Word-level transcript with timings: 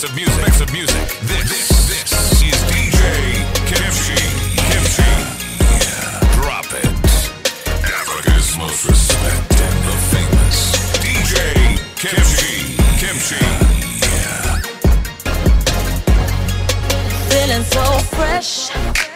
mix 0.00 0.10
of 0.10 0.16
music. 0.16 0.44
Mix 0.46 0.60
of 0.60 0.72
music. 0.72 1.08
This, 1.28 1.50
this, 1.50 1.68
this 1.88 2.12
is 2.40 2.56
DJ 2.72 3.02
Kimchi. 3.68 4.16
Kimchi. 4.56 5.10
Drop 6.32 6.64
it. 6.72 6.86
Africa's 7.84 8.56
most 8.56 8.86
respected, 8.86 9.72
the 9.84 9.96
famous 10.10 10.58
DJ 11.04 11.36
Kimchi. 12.00 12.76
Kimchi. 13.00 13.44
Feeling 17.28 17.64
so 17.64 17.84
fresh, 18.16 18.70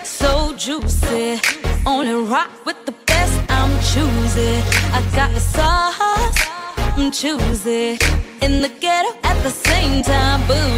so 0.04 0.54
juicy. 0.56 1.40
Only 1.86 2.14
rock 2.28 2.50
with 2.66 2.84
the 2.84 2.92
best, 3.06 3.40
I'm 3.48 3.70
choosy. 3.80 4.60
I 4.92 5.02
got 5.14 5.32
the 5.32 5.40
sauce, 5.40 6.36
I'm 6.76 7.10
choosy. 7.10 7.98
In 8.42 8.60
the 8.60 8.68
ghetto 8.80 9.16
at 9.22 9.42
the 9.42 9.48
same 9.50 10.02
time, 10.02 10.23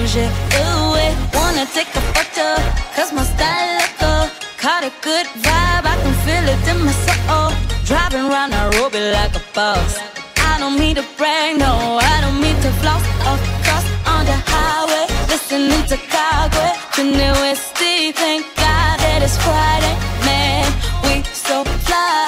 bougie. 0.07 0.29
Ooh, 0.59 0.95
it 0.95 1.17
wanna 1.35 1.67
take 1.67 1.89
a 1.95 2.01
photo, 2.15 2.49
cause 2.95 3.13
my 3.13 3.25
style 3.25 3.79
look 3.79 3.93
good. 3.99 4.31
Caught 4.59 4.85
a 4.85 4.93
good 5.03 5.27
vibe, 5.43 5.85
I 5.93 5.97
can 6.03 6.15
feel 6.25 6.47
it 6.55 6.61
in 6.71 6.79
my 6.85 6.93
soul. 7.07 7.51
Driving 7.85 8.25
around 8.31 8.51
Nairobi 8.51 9.01
like 9.13 9.35
a 9.37 9.43
boss. 9.55 9.99
I 10.39 10.59
don't 10.59 10.79
mean 10.79 10.97
to 10.97 11.05
brag, 11.17 11.59
no, 11.59 11.99
I 12.01 12.21
don't 12.23 12.41
mean 12.41 12.57
to 12.63 12.71
floss. 12.81 13.03
Across 13.33 13.87
on 14.13 14.25
the 14.31 14.39
highway, 14.53 15.07
listening 15.29 15.85
to 15.91 15.97
Kagwe. 16.13 16.69
Trinity 16.95 17.31
West, 17.41 17.77
thank 17.77 18.43
God 18.57 18.97
that 19.03 19.21
it's 19.23 19.37
Friday. 19.45 19.95
Man, 20.25 20.67
we 21.05 21.23
so 21.47 21.65
fly, 21.87 22.27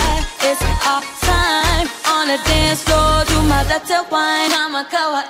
it's 0.48 0.62
our 0.90 1.02
time. 1.24 1.86
On 2.14 2.24
the 2.28 2.38
dance 2.48 2.82
floor, 2.82 3.24
do 3.30 3.38
my 3.48 3.62
latte 3.70 3.98
wine, 4.10 4.52
I'm 4.52 4.74
a 4.74 4.84
going 4.90 5.28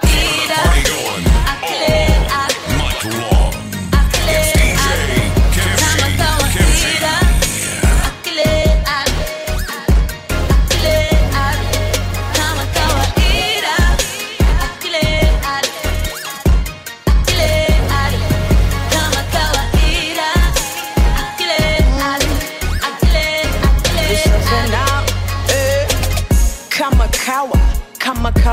I 1.50 1.56
clear, 1.64 2.27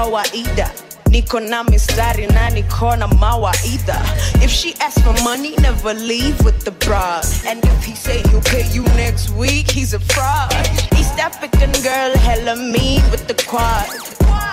kawaida 0.05 0.69
niko 1.09 1.39
na 1.39 1.63
mistari 1.63 2.27
na 2.27 2.49
niko 2.49 2.95
na 2.95 3.07
mawaidha 3.07 3.97
if 4.43 4.51
she 4.51 4.73
asks 4.79 5.01
for 5.01 5.13
money 5.23 5.55
never 5.57 5.93
leave 5.95 6.39
with 6.45 6.63
the 6.63 6.71
bra 6.85 7.21
and 7.47 7.63
if 7.65 7.83
he 7.83 7.95
say 7.95 8.21
he'll 8.29 8.41
pay 8.41 8.67
you 8.71 8.83
next 8.95 9.29
week 9.31 9.69
he's 9.71 9.93
a 9.93 9.99
fraud. 9.99 10.51
East 10.99 11.17
african 11.19 11.71
girl 11.81 12.11
hella 12.17 12.55
mean 12.55 13.01
with 13.09 13.25
the 13.27 13.33
quad. 13.49 13.87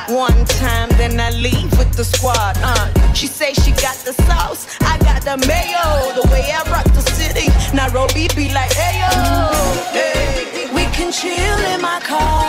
One 0.09 0.45
time 0.47 0.89
then 0.97 1.21
i 1.21 1.31
leave 1.31 1.71
with 1.79 1.93
the 1.97 2.05
squad 2.05 2.57
uh. 2.63 3.13
She 3.13 3.27
say 3.27 3.53
she 3.53 3.73
got 3.73 3.97
the 4.09 4.15
sauce 4.25 4.67
i 4.81 4.97
got 4.99 5.23
the 5.23 5.37
mayo. 5.47 6.15
The 6.23 6.29
way 6.33 6.49
i 6.51 6.63
rock 6.71 6.85
the 6.97 7.03
city 7.13 7.49
nairobi 7.77 8.29
be 8.35 8.53
like 8.55 8.71
ayo 8.89 9.13
hey, 9.93 10.69
we 10.75 10.85
can 10.97 11.13
chill 11.13 11.59
in 11.75 11.81
my 11.83 12.01
car 12.01 12.42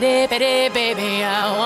pity, 0.00 0.26
pity, 0.26 0.68
baby. 0.70 1.22
I 1.22 1.56
want 1.56 1.63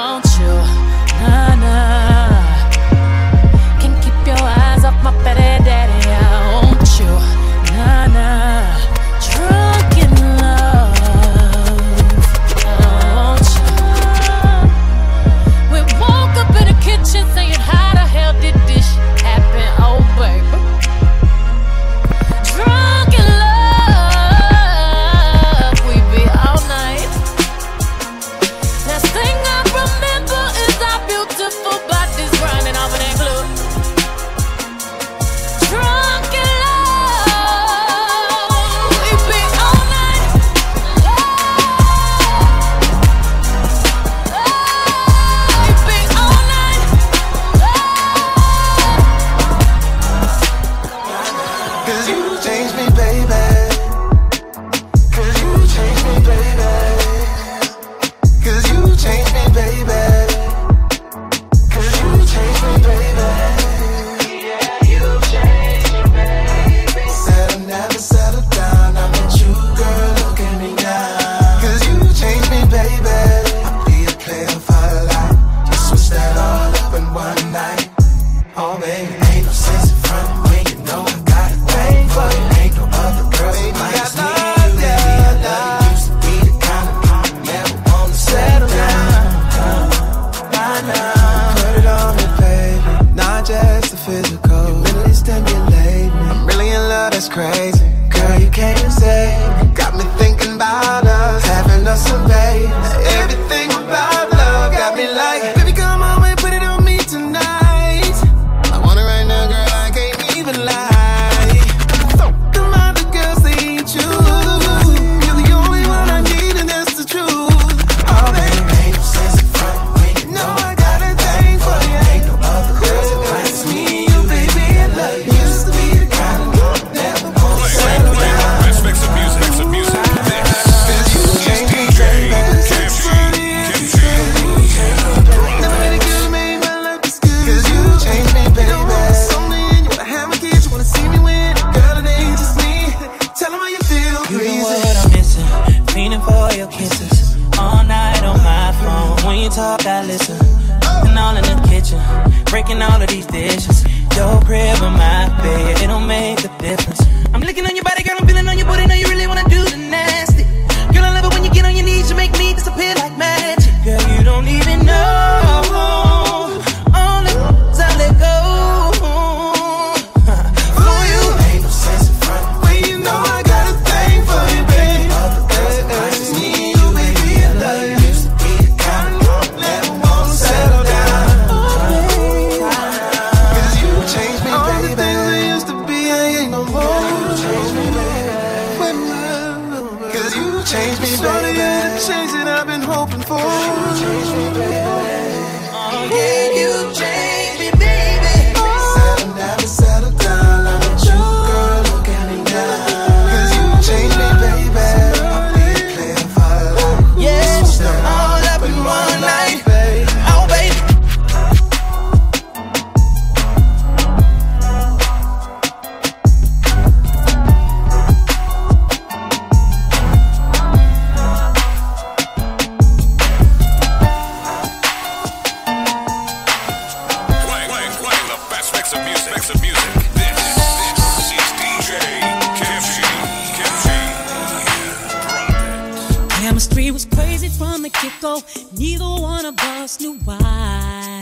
Chemistry 236.58 236.90
was 236.90 237.04
crazy 237.04 237.48
from 237.48 237.82
the 237.82 237.88
get 237.88 238.12
go. 238.20 238.42
Neither 238.76 239.04
one 239.04 239.46
of 239.46 239.56
us 239.60 240.00
knew 240.00 240.14
why. 240.24 241.20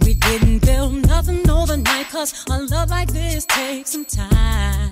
We 0.00 0.14
didn't 0.14 0.66
build 0.66 1.06
nothing 1.06 1.48
overnight, 1.48 2.08
cause 2.08 2.44
a 2.50 2.58
love 2.58 2.90
like 2.90 3.12
this 3.12 3.46
takes 3.46 3.90
some 3.90 4.04
time. 4.04 4.90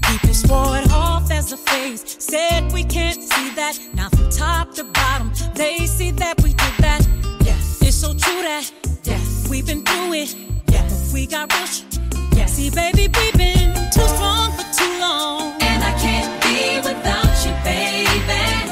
People 0.00 0.32
swore 0.32 0.78
it 0.78 0.90
off 0.90 1.30
as 1.30 1.52
a 1.52 1.58
phase, 1.58 2.02
said 2.24 2.72
we 2.72 2.84
can't 2.84 3.22
see 3.22 3.50
that. 3.50 3.78
Now 3.92 4.08
from 4.08 4.30
top 4.30 4.72
to 4.76 4.84
bottom, 4.84 5.30
they 5.54 5.84
see 5.84 6.12
that 6.12 6.42
we 6.42 6.54
did 6.54 6.74
that. 6.78 7.06
Yes, 7.44 7.82
it's 7.82 7.96
so 7.96 8.14
true 8.14 8.40
that 8.40 8.72
yes, 9.04 9.46
we've 9.50 9.66
been 9.66 9.82
through 9.82 10.14
it. 10.14 10.34
Yes, 10.68 11.12
we 11.12 11.26
got 11.26 11.52
rich. 11.60 11.89
Yes, 12.36 12.52
see, 12.54 12.70
baby, 12.70 13.08
we've 13.08 13.36
been 13.36 13.74
too 13.92 14.06
strong 14.16 14.52
for 14.52 14.66
too 14.78 15.00
long. 15.00 15.52
And 15.60 15.82
I 15.82 15.92
can't 15.98 16.42
be 16.42 16.80
without 16.88 17.44
you, 17.44 17.52
baby. 17.64 18.69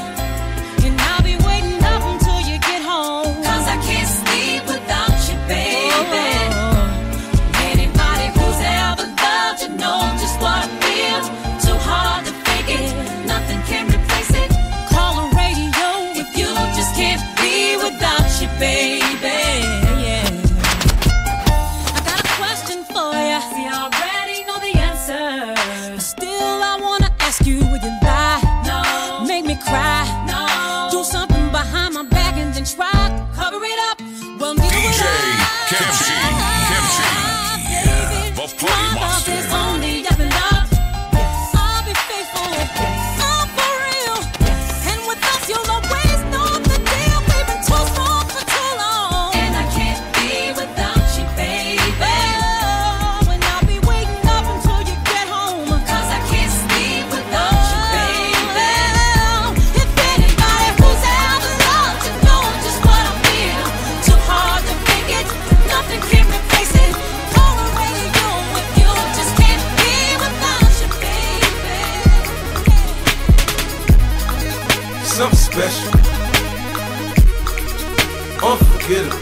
Unforgettable. 78.89 79.19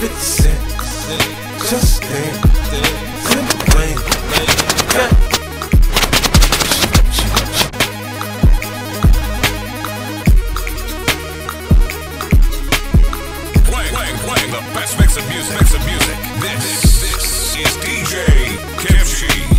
50 0.00 0.08
Cent. 0.16 0.58
Just 1.70 2.02
playing, 2.02 2.34
playing 14.18 14.50
the 14.50 14.60
best 14.74 14.98
mix 14.98 15.16
of 15.16 15.28
music. 15.28 15.60
Mix 15.60 15.74
of 15.74 15.86
music. 15.86 16.16
This, 16.40 17.00
this 17.02 17.56
is 17.56 17.76
DJ. 17.76 18.26
Kimchi. 18.80 19.51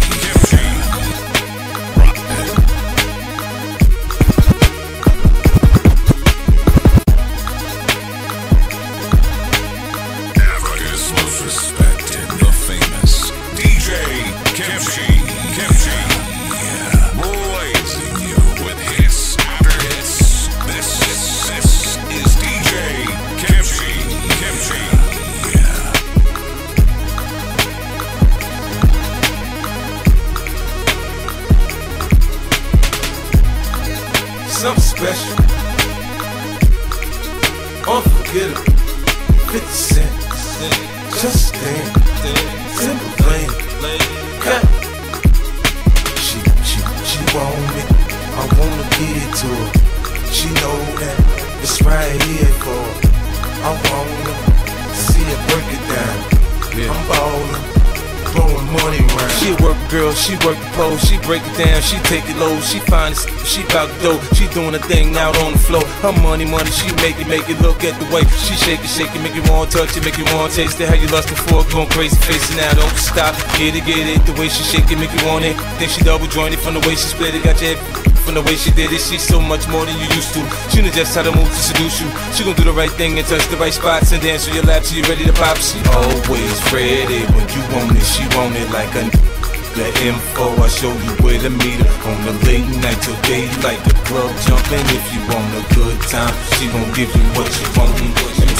She 62.73 62.79
find 62.89 63.13
it, 63.13 63.21
she 63.45 63.61
bout 63.69 63.85
dough, 64.01 64.17
she 64.33 64.49
doing 64.49 64.73
a 64.73 64.81
thing 64.81 65.13
out 65.13 65.37
on 65.45 65.53
the 65.53 65.61
floor. 65.61 65.85
Her 66.01 66.11
money, 66.25 66.45
money, 66.45 66.71
she 66.73 66.89
make 67.05 67.21
it, 67.21 67.29
make 67.29 67.45
it 67.45 67.61
look 67.61 67.85
at 67.85 67.93
the 68.01 68.07
way 68.09 68.25
she 68.41 68.57
shake 68.57 68.81
it, 68.81 68.89
shake 68.89 69.13
it, 69.13 69.21
make 69.21 69.37
you 69.37 69.45
want 69.45 69.69
to 69.69 69.77
touch 69.77 69.93
it, 69.93 70.01
make 70.01 70.17
you 70.17 70.25
want 70.33 70.49
to 70.49 70.57
taste 70.57 70.81
it. 70.81 70.89
How 70.89 70.97
you 70.97 71.05
lust 71.13 71.29
before 71.29 71.61
going 71.69 71.85
crazy, 71.93 72.17
facing 72.25 72.57
now, 72.57 72.73
don't 72.73 72.97
stop, 72.97 73.37
get 73.61 73.77
it, 73.77 73.85
get 73.85 74.09
it. 74.09 74.25
The 74.25 74.33
way 74.41 74.49
she 74.49 74.65
shake 74.65 74.89
it, 74.89 74.97
make 74.97 75.13
you 75.13 75.21
want 75.29 75.45
it. 75.45 75.53
Then 75.77 75.85
she 75.85 76.01
double 76.01 76.25
jointed 76.25 76.57
from 76.65 76.73
the 76.73 76.81
way 76.89 76.97
she 76.97 77.13
split 77.13 77.37
it, 77.37 77.45
got 77.45 77.61
your 77.61 77.77
head 77.77 77.79
from 78.25 78.33
the 78.33 78.41
way 78.41 78.57
she 78.57 78.73
did 78.73 78.89
it. 78.89 79.05
She's 79.05 79.21
so 79.21 79.37
much 79.37 79.69
more 79.69 79.85
than 79.85 79.93
you 80.01 80.09
used 80.17 80.33
to. 80.33 80.41
She 80.73 80.81
knows 80.81 80.97
just 80.97 81.13
how 81.13 81.21
to 81.21 81.29
move 81.29 81.45
to 81.45 81.61
seduce 81.61 82.01
you. 82.01 82.09
She 82.33 82.41
gon' 82.41 82.57
do 82.57 82.65
the 82.65 82.73
right 82.73 82.91
thing 82.97 83.21
and 83.21 83.27
touch 83.27 83.45
the 83.53 83.57
right 83.61 83.73
spots 83.73 84.17
and 84.17 84.21
dance 84.23 84.49
on 84.49 84.57
your 84.57 84.65
lap 84.65 84.81
till 84.81 84.97
you're 84.97 85.09
ready 85.13 85.29
to 85.29 85.35
pop. 85.37 85.61
She 85.61 85.77
always 85.93 86.57
ready 86.73 87.21
when 87.37 87.45
you 87.53 87.61
want 87.69 87.93
it. 87.93 88.01
She 88.01 88.25
want 88.33 88.57
it 88.57 88.65
like 88.73 88.89
a 88.97 89.05
the 89.75 89.87
info, 90.05 90.53
I 90.61 90.67
show 90.67 90.93
you 90.93 91.13
where 91.23 91.39
to 91.39 91.49
meet 91.49 91.79
her 91.81 91.93
On 92.09 92.17
the 92.25 92.33
late 92.45 92.69
night 92.81 92.99
till 93.01 93.17
daylight 93.25 93.81
The 93.83 93.93
club 94.05 94.31
jumping. 94.45 94.85
If 94.93 95.05
you 95.13 95.21
want 95.29 95.49
a 95.57 95.63
good 95.73 95.97
time 96.09 96.33
She 96.57 96.69
gon' 96.69 96.89
give 96.93 97.09
you 97.09 97.25
what 97.33 97.49
you 97.49 97.67
want. 97.77 97.93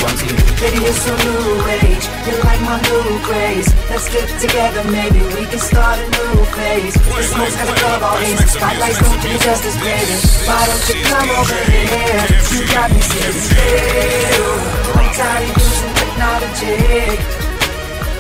Baby, 0.03 0.79
you're 0.83 0.93
so 0.93 1.15
new 1.15 1.63
age. 1.79 2.05
You're 2.27 2.39
like 2.43 2.61
my 2.61 2.79
new 2.79 3.19
craze. 3.23 3.67
Let's 3.89 4.07
get 4.11 4.27
together, 4.39 4.83
maybe 4.91 5.19
we 5.35 5.45
can 5.47 5.59
start 5.59 5.99
a 5.99 6.05
new 6.07 6.43
phase. 6.55 6.93
The 6.93 7.23
smoke's 7.23 7.55
got 7.55 7.69
a 7.69 7.75
club 7.79 8.03
all 8.03 8.17
haze 8.17 8.51
Spotlights 8.51 8.99
don't 8.99 9.21
do 9.21 9.31
justice, 9.43 9.77
baby. 9.79 10.15
Why 10.47 10.65
don't 10.67 10.83
you 10.87 11.03
come 11.07 11.29
over 11.39 11.59
here? 11.71 12.23
You 12.51 12.61
got 12.71 12.91
me 12.91 12.99
sitting 12.99 13.41
still. 13.47 14.51
I'm 14.95 15.09
tired 15.15 15.49
of 15.49 15.57
using 15.57 15.93
technology 15.99 17.42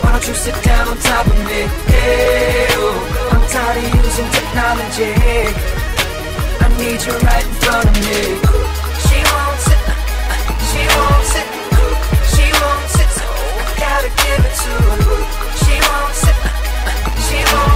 why 0.03 0.11
don't 0.11 0.27
you 0.27 0.35
sit 0.35 0.55
down 0.63 0.87
on 0.89 0.97
top 0.97 1.25
of 1.25 1.37
me? 1.47 1.61
Hey, 1.87 2.67
oh, 2.75 3.31
I'm 3.31 3.43
tired 3.47 3.77
of 3.79 3.87
using 4.03 4.29
technology. 4.37 5.13
I 6.59 6.67
need 6.77 6.99
you 7.07 7.15
right 7.23 7.45
in 7.47 7.53
front 7.63 7.87
of 7.87 7.95
me. 8.03 8.19
She 9.07 9.17
won't 9.31 9.59
sit, 9.67 9.81
she 10.69 10.83
won't 10.93 11.25
sit, 11.33 11.47
she 12.33 12.45
won't 12.59 12.87
sit, 12.95 13.09
so 13.19 13.25
I 13.63 13.71
gotta 13.79 14.11
give 14.23 14.41
it 14.47 14.55
to 14.63 14.71
her. 14.85 14.99
She 15.63 15.75
won't 15.87 16.15
sit, 16.23 16.37
she 17.25 17.39
won't 17.51 17.72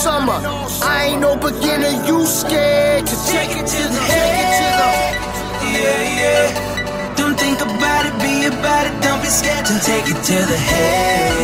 summer. 0.00 0.40
I 0.80 1.12
ain't 1.12 1.20
no 1.20 1.36
beginner, 1.36 1.92
you 2.08 2.24
scared 2.24 3.06
to 3.06 3.16
take 3.28 3.52
it 3.52 3.66
to 3.68 3.82
the 3.94 4.00
head. 4.00 5.12
Yeah, 5.76 6.20
yeah. 6.20 7.14
Don't 7.20 7.36
think 7.36 7.60
about 7.60 8.06
it, 8.08 8.16
be 8.24 8.48
about 8.48 8.84
it, 8.88 8.96
don't 9.04 9.20
be 9.20 9.28
scared 9.28 9.66
to 9.66 9.76
take 9.84 10.08
it 10.08 10.20
to 10.30 10.36
the 10.52 10.58
head. 10.70 11.36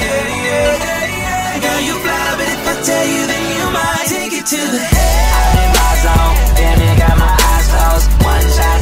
Yeah, 0.00 0.48
yeah. 0.48 1.60
Girl, 1.60 1.80
you 1.88 1.94
fly, 2.04 2.26
but 2.40 2.48
if 2.56 2.68
I 2.72 2.74
tell 2.88 3.06
you, 3.14 3.22
then 3.32 3.44
you 3.58 3.66
might 3.76 4.06
take 4.16 4.32
it 4.32 4.46
to 4.46 4.60
the 4.74 4.82
head. 4.94 5.28
I'm 5.36 5.56
in 5.60 5.70
my 5.76 5.92
zone, 6.04 6.36
damn, 6.56 6.80
it 6.88 6.96
got 7.04 7.16
my 7.20 7.32
eyes 7.52 7.66
closed. 7.68 8.08
One 8.24 8.48
shot. 8.56 8.77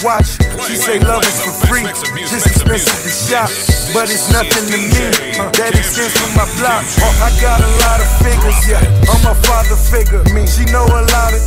Watch. 0.00 0.40
She 0.64 0.76
say 0.76 0.98
love 1.00 1.20
is 1.20 1.36
for 1.44 1.52
free, 1.68 1.84
just 2.24 2.46
expensive 2.46 2.96
to 3.04 3.12
shop. 3.12 3.52
But 3.92 4.08
it's 4.08 4.32
nothing 4.32 4.64
to 4.72 4.78
me, 4.80 5.12
that 5.52 5.72
extends 5.76 6.16
from 6.16 6.32
my 6.32 6.48
block. 6.56 6.80
Uh, 6.96 7.26
I 7.26 7.30
got 7.36 7.60
a 7.60 7.70
lot 7.84 8.00
of 8.00 8.08
figures, 8.24 8.56
yeah. 8.64 8.80
I'm 9.12 9.24
a 9.28 9.34
father 9.44 9.76
figure. 9.76 10.24
Me, 10.32 10.48
she 10.48 10.64
know 10.72 10.88
a 10.88 11.04
lot 11.04 11.36
of, 11.36 11.42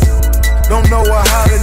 don't 0.69 0.85
know 0.93 1.01
how 1.01 1.45
to. 1.49 1.57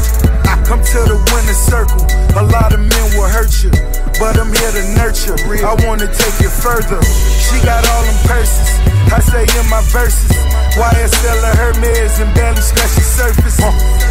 I 0.51 0.59
come 0.67 0.83
to 0.83 1.01
the 1.07 1.19
winner 1.31 1.55
circle. 1.55 2.03
A 2.35 2.43
lot 2.51 2.75
of 2.75 2.81
men 2.81 3.07
will 3.15 3.31
hurt 3.31 3.55
you, 3.63 3.71
but 4.19 4.35
I'm 4.43 4.51
here 4.51 4.73
to 4.75 4.85
nurture. 4.99 5.39
I 5.63 5.75
wanna 5.87 6.11
take 6.11 6.43
it 6.43 6.51
further. 6.51 6.99
She 7.47 7.63
got 7.65 7.83
all 7.95 8.03
them 8.03 8.19
purses. 8.27 8.69
I 9.15 9.21
say 9.23 9.47
in 9.47 9.67
my 9.71 9.81
verses, 9.95 10.35
YSL 10.75 11.41
of 11.47 11.55
Hermes 11.57 12.19
and 12.19 12.35
barely 12.35 12.61
scratch 12.61 12.95
the 12.99 13.07
surface. 13.07 13.57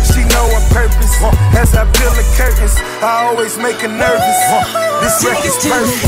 She 0.07 0.23
know 0.31 0.45
her 0.55 0.63
purpose. 0.71 1.13
As 1.53 1.75
I 1.75 1.83
peel 1.91 2.13
the 2.15 2.23
curtains, 2.39 2.75
I 3.03 3.27
always 3.27 3.57
make 3.57 3.75
her 3.83 3.91
nervous. 3.91 4.39
This 5.03 5.19
record's 5.27 5.59
perfect. 5.67 5.99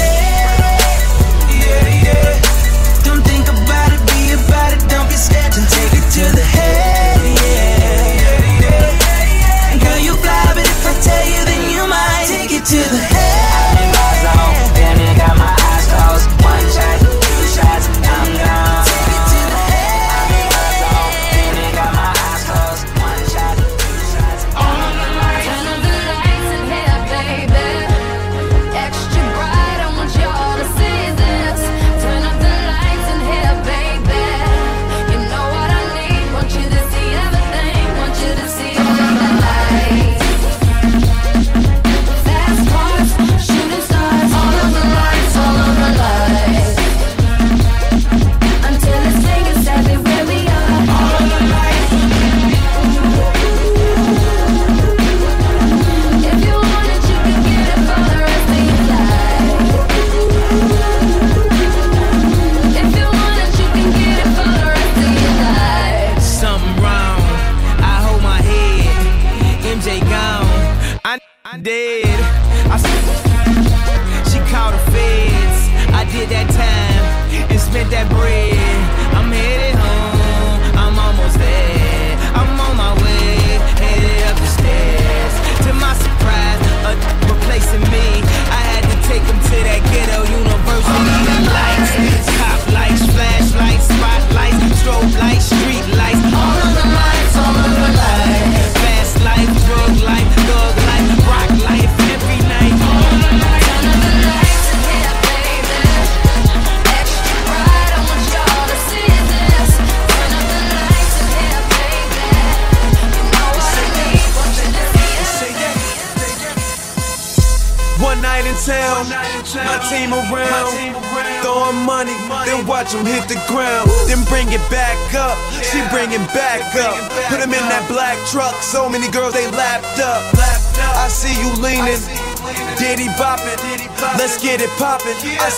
Yeah, 1.52 1.84
yeah. 2.08 3.04
Don't 3.04 3.24
think 3.28 3.48
about 3.52 3.92
it, 3.92 4.02
be 4.08 4.32
about 4.40 4.72
it. 4.72 4.82
Don't 4.88 5.10
be 5.12 5.16
scared 5.20 5.52
to 5.52 5.62
take 5.68 5.94
it 6.00 6.08
to 6.16 6.24
the 6.32 6.48
head. 6.48 7.20
Yeah, 7.44 8.24
yeah, 8.24 8.64
yeah. 8.64 9.84
Girl, 9.84 10.00
you 10.00 10.14
fly, 10.16 10.56
but 10.56 10.64
if 10.64 10.86
I 10.88 10.94
tell 11.04 11.26
you, 11.28 11.42
then 11.44 11.62
you 11.76 11.84
might 11.92 12.26
take 12.32 12.52
it 12.56 12.64
to 12.64 12.80
the 12.96 13.04
head. 13.04 13.57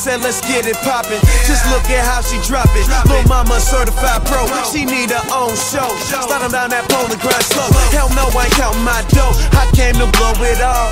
Said 0.09 0.21
let's 0.25 0.41
get 0.41 0.65
it 0.65 0.77
poppin'. 0.81 1.21
Just 1.45 1.61
look 1.69 1.85
at 1.93 2.01
how 2.01 2.21
she 2.25 2.41
drop 2.49 2.65
it. 2.73 2.85
Lil' 3.05 3.27
mama 3.29 3.59
certified 3.61 4.25
pro, 4.25 4.49
she 4.73 4.81
need 4.85 5.13
her 5.13 5.25
own 5.29 5.53
show. 5.69 5.89
Start 6.09 6.41
'em 6.41 6.49
down 6.49 6.69
that 6.73 6.89
pole 6.89 7.05
and 7.05 7.21
grind 7.21 7.45
slow. 7.53 7.69
Hell 7.93 8.09
no, 8.17 8.25
I 8.33 8.49
ain't 8.49 8.55
counting 8.57 8.81
my 8.81 9.01
dough. 9.13 9.33
I 9.61 9.69
came 9.77 9.95
to 10.01 10.07
blow 10.17 10.33
it 10.41 10.61
all 10.61 10.89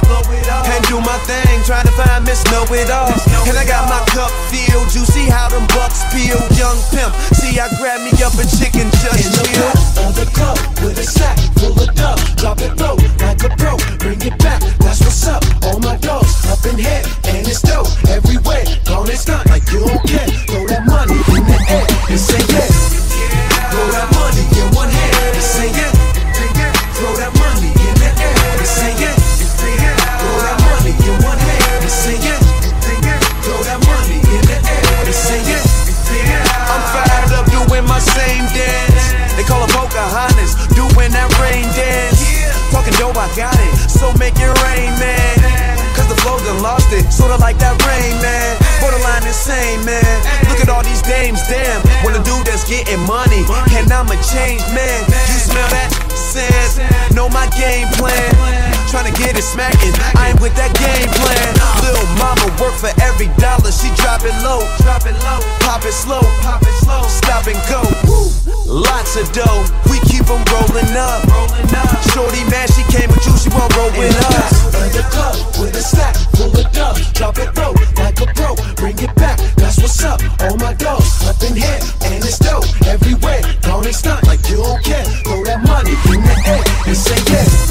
and 0.74 0.82
do 0.86 1.02
my 1.02 1.18
thing, 1.26 1.64
trying 1.66 1.88
to 1.90 1.96
find 1.98 2.26
Miss 2.26 2.44
Know 2.52 2.64
It 2.70 2.90
All. 2.92 3.10
And 3.50 3.58
I 3.58 3.66
got 3.66 3.90
my 3.90 4.02
cup 4.14 4.32
filled. 4.54 4.94
You 4.94 5.04
see 5.06 5.26
how 5.26 5.50
them 5.50 5.66
bucks 5.74 6.06
peel, 6.14 6.38
young 6.62 6.78
pimp. 6.94 7.12
See, 7.40 7.58
I 7.60 7.68
grab 7.80 8.00
me 8.06 8.14
up 8.22 8.34
a 8.38 8.46
chicken 8.58 8.86
just 9.02 9.26
In 9.26 9.32
the 9.34 9.44
chill. 9.50 9.74
of 10.06 10.14
the 10.14 10.28
club 10.38 10.58
with 10.84 11.00
a 11.00 11.08
sack 11.18 11.38
full 11.58 11.74
of 11.74 11.90
dub. 11.96 12.18
Drop 12.38 12.62
it 12.62 12.74
low 12.78 12.96
like 13.26 13.42
a 13.44 13.50
pro. 13.58 13.78
Bring 13.98 14.22
it 14.22 14.38
back, 14.38 14.62
that's 14.78 15.02
what's 15.02 15.26
up. 15.28 15.42
All 15.66 15.80
my 15.80 15.98
dogs 15.98 16.34
up 16.54 16.62
in 16.70 16.78
here 16.78 17.04
and 17.34 17.48
it's 17.48 17.62
dope 17.62 17.90
everywhere. 18.10 18.66
Stunt 19.16 19.50
like 19.50 19.64
you 19.72 19.80
don't 19.80 20.04
care. 20.08 20.28
Throw 20.28 20.68
that 20.68 20.86
money 20.86 21.16
in 21.16 21.44
the 21.48 21.58
air 21.70 21.88
and 22.10 22.20
say 22.20 22.47
I'm 53.98 54.06
a 54.10 54.16
changed 54.22 54.64
man. 54.76 55.06
You 55.10 55.40
smell 55.42 55.68
that? 55.70 55.90
Sand, 56.14 57.16
know 57.16 57.30
my 57.30 57.48
game 57.58 57.88
plan. 57.98 58.77
Tryna 58.88 59.12
get 59.18 59.38
it 59.38 59.44
smacking, 59.44 59.94
I 60.16 60.32
ain't 60.32 60.40
with 60.40 60.56
that 60.56 60.72
game 60.80 61.10
plan. 61.20 61.52
Lil' 61.84 62.08
mama 62.16 62.48
work 62.60 62.76
for 62.76 62.92
every 63.04 63.28
dollar, 63.36 63.72
she 63.72 63.92
drop 64.00 64.24
it 64.24 64.36
low. 64.44 64.64
Drop 64.84 65.04
it 65.04 65.18
low, 65.28 65.40
pop 65.60 65.84
it 65.84 65.94
slow, 65.94 66.24
pop 66.40 66.62
it 66.64 66.76
slow, 66.84 67.04
stop 67.08 67.48
and 67.48 67.60
go. 67.68 67.84
Lots 68.68 69.16
of 69.16 69.32
dough, 69.32 69.66
we 69.92 70.00
keep 70.08 70.18
keep 70.28 70.30
'em 70.30 70.44
rolling 70.52 70.96
up. 70.98 71.22
Shorty 72.14 72.44
man, 72.52 72.68
she 72.68 72.84
came 72.92 73.10
with 73.10 73.26
you, 73.26 73.36
she 73.38 73.50
won't 73.50 73.76
roll 73.76 73.90
In 73.90 74.08
with 74.08 74.36
us. 74.40 74.66
of 74.76 74.92
the 74.94 75.04
club 75.12 75.36
with 75.60 75.76
a 75.76 75.82
stack 75.82 76.16
pull 76.34 76.56
it 76.58 76.78
up, 76.78 76.96
Drop 77.14 77.38
it 77.38 77.56
low 77.58 77.74
like 77.98 78.20
a 78.22 78.28
pro. 78.34 78.56
Bring 78.76 78.98
it 79.00 79.14
back, 79.16 79.38
that's 79.56 79.78
what's 79.78 80.04
up. 80.04 80.22
All 80.42 80.58
my 80.58 80.74
dogs 80.74 81.26
up 81.28 81.42
in 81.44 81.56
here 81.56 81.80
and 82.06 82.24
it's 82.24 82.40
dope 82.40 82.66
everywhere. 82.88 83.42
And 83.88 83.96
stunt 83.96 84.26
like 84.28 84.50
you 84.50 84.58
don't 84.58 84.84
care. 84.84 85.06
Throw 85.24 85.44
that 85.46 85.64
money 85.64 85.92
in 86.14 86.22
the 86.24 86.36
air 86.46 86.64
and 86.88 86.98
say 86.98 87.16
yeah. 87.32 87.67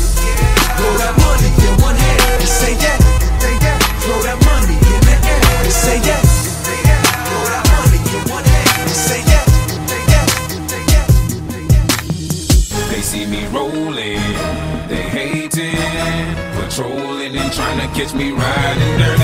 Catch 17.97 18.13
me 18.13 18.31
riding 18.31 18.99
dirty. 18.99 19.16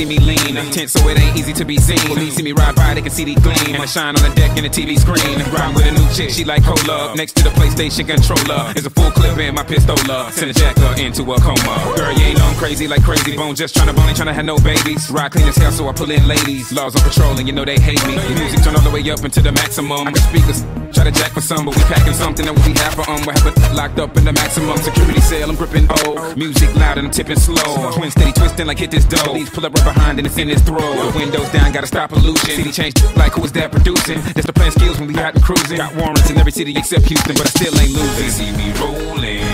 See, 0.00 0.06
me 0.06 0.18
lean. 0.18 0.56
Tense, 0.72 0.92
so 0.92 1.06
it 1.10 1.20
ain't 1.20 1.36
easy 1.36 1.52
to 1.52 1.64
be 1.66 1.76
seen. 1.76 1.98
See 2.30 2.42
me 2.42 2.52
ride 2.52 2.74
by, 2.74 2.94
they 2.94 3.02
can 3.02 3.10
see 3.10 3.26
the 3.26 3.34
gleam. 3.34 3.76
I 3.76 3.84
shine 3.84 4.16
on 4.16 4.22
the 4.22 4.34
deck 4.34 4.56
in 4.56 4.64
the 4.64 4.70
TV 4.70 4.96
screen. 4.96 5.36
Ride 5.52 5.74
with 5.76 5.84
a 5.84 5.92
new 5.92 6.08
chick, 6.14 6.30
she 6.30 6.42
like 6.42 6.64
cola. 6.64 7.14
Next 7.16 7.36
to 7.36 7.44
the 7.44 7.50
PlayStation 7.50 8.08
controller 8.08 8.72
is 8.76 8.86
a 8.86 8.90
full 8.90 9.10
clip 9.10 9.36
in 9.36 9.54
my 9.54 9.62
pistola. 9.62 10.32
Send 10.32 10.52
a 10.52 10.54
jacker 10.54 10.98
into 10.98 11.20
a 11.30 11.38
coma. 11.38 11.92
Girl, 11.96 12.12
you 12.16 12.32
ain't 12.32 12.38
know 12.38 12.46
I'm 12.46 12.56
crazy 12.56 12.88
like 12.88 13.02
Krayzie 13.02 13.36
Bone. 13.36 13.54
Just 13.54 13.76
tryna 13.76 13.94
bone, 13.94 14.08
ain't 14.08 14.16
tryna 14.16 14.32
have 14.32 14.46
no 14.46 14.56
babies. 14.56 15.10
Ride 15.10 15.32
clean 15.32 15.48
as 15.48 15.56
hell, 15.56 15.70
so 15.70 15.86
I 15.86 15.92
pull 15.92 16.10
in 16.10 16.26
ladies. 16.26 16.72
Laws 16.72 16.96
on 16.96 17.02
patrol, 17.02 17.36
and 17.36 17.46
you 17.46 17.52
know 17.52 17.66
they 17.66 17.78
hate 17.78 18.00
me. 18.06 18.16
Music 18.40 18.62
turn 18.64 18.76
all 18.76 18.80
the 18.80 18.90
way 18.90 19.04
up 19.10 19.22
into 19.22 19.42
the 19.42 19.52
maximum. 19.52 20.08
I 20.08 20.12
got 20.12 20.24
speakers. 20.32 20.64
Try 20.92 21.04
to 21.04 21.12
jack 21.12 21.30
for 21.32 21.40
some, 21.40 21.66
but 21.66 21.76
we 21.76 21.82
packing 21.84 22.14
something 22.14 22.46
that 22.46 22.56
we 22.66 22.72
have 22.80 22.94
for 22.96 23.04
um. 23.08 23.20
We 23.20 23.32
have 23.36 23.46
it 23.46 23.76
locked 23.76 23.98
up 24.00 24.16
in 24.16 24.24
the 24.24 24.32
maximum 24.32 24.76
security 24.78 25.20
cell. 25.20 25.50
I'm 25.50 25.56
gripping 25.56 25.86
O. 25.88 26.34
Music 26.36 26.74
loud 26.74 26.98
and 26.98 27.06
I'm 27.08 27.12
tipping 27.12 27.38
slow. 27.38 27.92
Twin 27.92 28.10
steady 28.10 28.32
twisting 28.32 28.66
like 28.66 28.78
hit 28.78 28.90
this 28.90 29.04
dough. 29.04 29.34
These 29.34 29.50
pull 29.50 29.66
up 29.66 29.74
right 29.74 29.89
behind 29.94 30.18
and 30.18 30.26
it's 30.26 30.38
in 30.38 30.48
his 30.48 30.62
throat. 30.62 31.14
Windows 31.14 31.48
down, 31.50 31.72
gotta 31.72 31.86
stop 31.86 32.10
pollution. 32.10 32.50
City 32.50 32.72
change 32.72 32.94
like 33.16 33.32
who 33.32 33.44
is 33.44 33.52
that 33.52 33.70
producing? 33.72 34.20
That's 34.34 34.46
the 34.46 34.52
plan 34.52 34.70
skills 34.70 34.98
when 34.98 35.08
we 35.08 35.18
out 35.18 35.34
and 35.34 35.42
cruising. 35.42 35.76
Got 35.76 35.94
warrants 35.96 36.30
in 36.30 36.38
every 36.38 36.52
city 36.52 36.72
except 36.76 37.04
Houston, 37.06 37.34
but 37.34 37.46
I 37.46 37.50
still 37.50 37.74
ain't 37.80 37.92
They 37.94 38.00
losing. 38.00 38.30
see 38.30 38.50
me 38.54 38.68
rolling, 38.78 39.50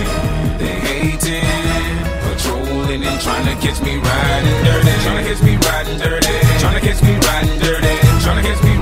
they 0.61 0.77
hating, 0.88 1.96
patrolling 2.25 3.03
and 3.03 3.18
trying 3.20 3.46
to 3.49 3.55
catch 3.64 3.81
me 3.83 3.96
riding 3.96 4.59
dirty. 4.64 4.92
Trying 5.05 5.18
to 5.22 5.27
catch 5.31 5.42
me 5.42 5.55
riding 5.57 5.99
dirty. 5.99 6.35
Trying 6.61 6.77
to 6.77 6.83
catch 6.85 7.01
me 7.03 7.12
riding 7.29 7.59
dirty. 7.61 7.94
Trying 8.25 8.38
to 8.42 8.44
catch 8.49 8.62
me 8.64 8.76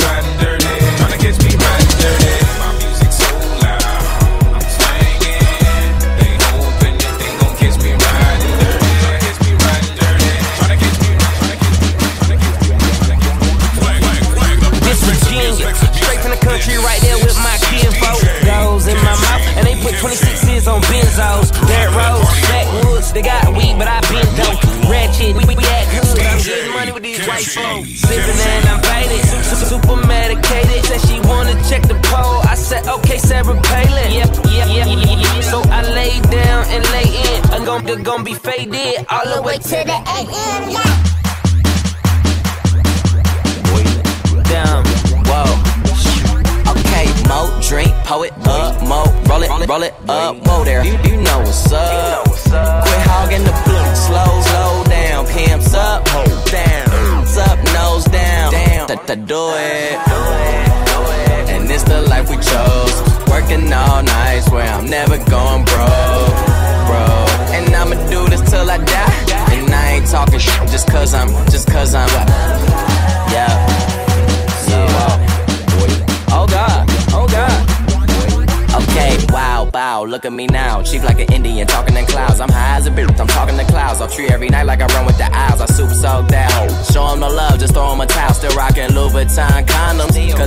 26s 20.65 20.73
on 20.73 20.81
benzos. 20.83 21.51
Dirt 21.69 21.91
roads, 21.95 22.41
backwoods, 22.49 23.13
they 23.13 23.23
got 23.23 23.57
weed, 23.57 23.77
but 23.79 23.89
I 23.89 24.01
been 24.09 24.27
dope. 24.37 24.91
Ratchet, 24.91 25.37
we, 25.37 25.45
we, 25.45 25.57
we 25.57 25.65
act 25.65 25.91
good. 25.91 26.27
I'm 26.27 26.43
getting 26.43 26.73
money 26.73 26.93
with 26.93 27.03
these 27.03 27.27
white 27.27 27.45
folks. 27.45 28.01
Sipping 28.01 28.41
and 28.41 28.69
I'm 28.69 28.81
faded, 28.83 29.25
super, 29.25 29.67
super 29.67 30.07
medicated. 30.07 30.85
Said 30.85 31.01
she 31.09 31.21
wanna 31.29 31.55
check 31.69 31.83
the 31.83 31.99
pole. 32.09 32.41
I 32.49 32.55
said, 32.55 32.87
okay, 32.89 33.19
Sarah 33.19 33.61
Palin. 33.61 34.13
Yep, 34.13 34.29
yep, 34.51 34.69
yep, 34.69 35.21
yep. 35.21 35.45
So 35.45 35.63
I 35.71 35.83
lay 35.83 36.21
down 36.21 36.65
and 36.69 36.85
lay 36.93 37.09
in. 37.09 37.45
I'm 37.53 37.65
gonna, 37.65 38.03
gonna 38.03 38.25
be 38.25 38.35
faded 38.35 39.07
all 39.11 39.25
the 39.35 39.43
way 39.43 39.59
to 39.59 39.69
the 39.69 39.99
AM. 40.17 41.14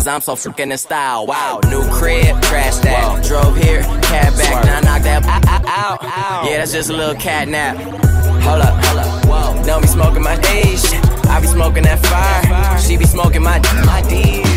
Cause 0.08 0.28
I'm 0.30 0.38
so 0.38 0.50
freaking 0.50 0.72
in 0.72 0.78
style. 0.78 1.26
Wow, 1.26 1.60
new 1.70 1.84
crib, 1.92 2.42
trash 2.44 2.78
that. 2.78 3.24
Drove 3.26 3.56
here, 3.58 3.82
cab 3.82 4.34
back, 4.38 4.66
now 4.66 4.80
knock 4.82 5.02
that 5.04 5.24
out. 5.68 6.46
Yeah, 6.46 6.58
that's 6.58 6.72
just 6.72 6.90
a 6.90 6.94
little 6.94 7.16
cat 7.16 7.48
nap. 7.48 7.78
Hold 8.44 8.62
up, 8.62 8.84
hold 8.86 9.00
up, 9.00 9.26
whoa. 9.26 9.66
Don't 9.66 9.82
be 9.82 9.88
smoking 9.88 10.24
my 10.24 10.38
days. 10.38 10.94
I 11.26 11.40
be 11.42 11.48
smoking 11.48 11.84
that 11.84 12.00
fire. 12.06 12.80
She 12.80 12.98
be 12.98 13.06
smoking 13.06 13.44
my 13.44 13.60
my 13.86 14.02
D. 14.08 14.57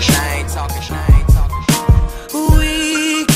Talking, 0.00 0.16
I 0.16 0.34
ain't 0.36 0.48
talking, 0.48 0.96
I 0.96 1.18
ain't 1.18 1.28
talking. 1.28 2.58
weak. 2.58 3.30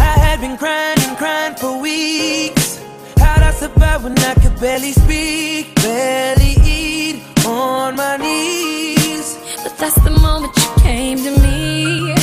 I 0.00 0.14
had 0.24 0.40
been 0.40 0.56
crying 0.56 0.98
and 1.00 1.18
crying 1.18 1.54
for 1.56 1.82
weeks. 1.82 2.78
How'd 3.18 3.42
I 3.42 3.50
survive 3.50 4.04
when 4.04 4.18
I 4.18 4.32
could 4.34 4.58
barely 4.58 4.92
speak, 4.92 5.74
barely 5.74 6.54
eat 6.64 7.22
on 7.44 7.96
my 7.96 8.16
knees? 8.16 9.36
But 9.62 9.76
that's 9.76 10.00
the 10.02 10.10
moment 10.10 10.56
you 10.56 10.82
came 10.82 11.18
to 11.18 11.30
me. 11.42 12.14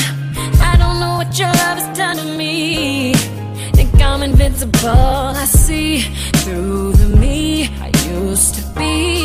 I 0.62 0.76
don't 0.80 1.00
know 1.00 1.17
what 1.17 1.38
your 1.38 1.50
love 1.50 1.78
has 1.78 1.95
done 1.95 2.17
to 2.17 2.26
me. 2.36 3.13
Think 3.74 4.02
I'm 4.02 4.24
invincible. 4.24 4.89
I 4.89 5.45
see 5.45 6.00
through 6.41 6.93
the 6.93 7.15
me 7.17 7.69
I 7.80 7.91
used 8.10 8.56
to 8.56 8.63
be. 8.80 9.25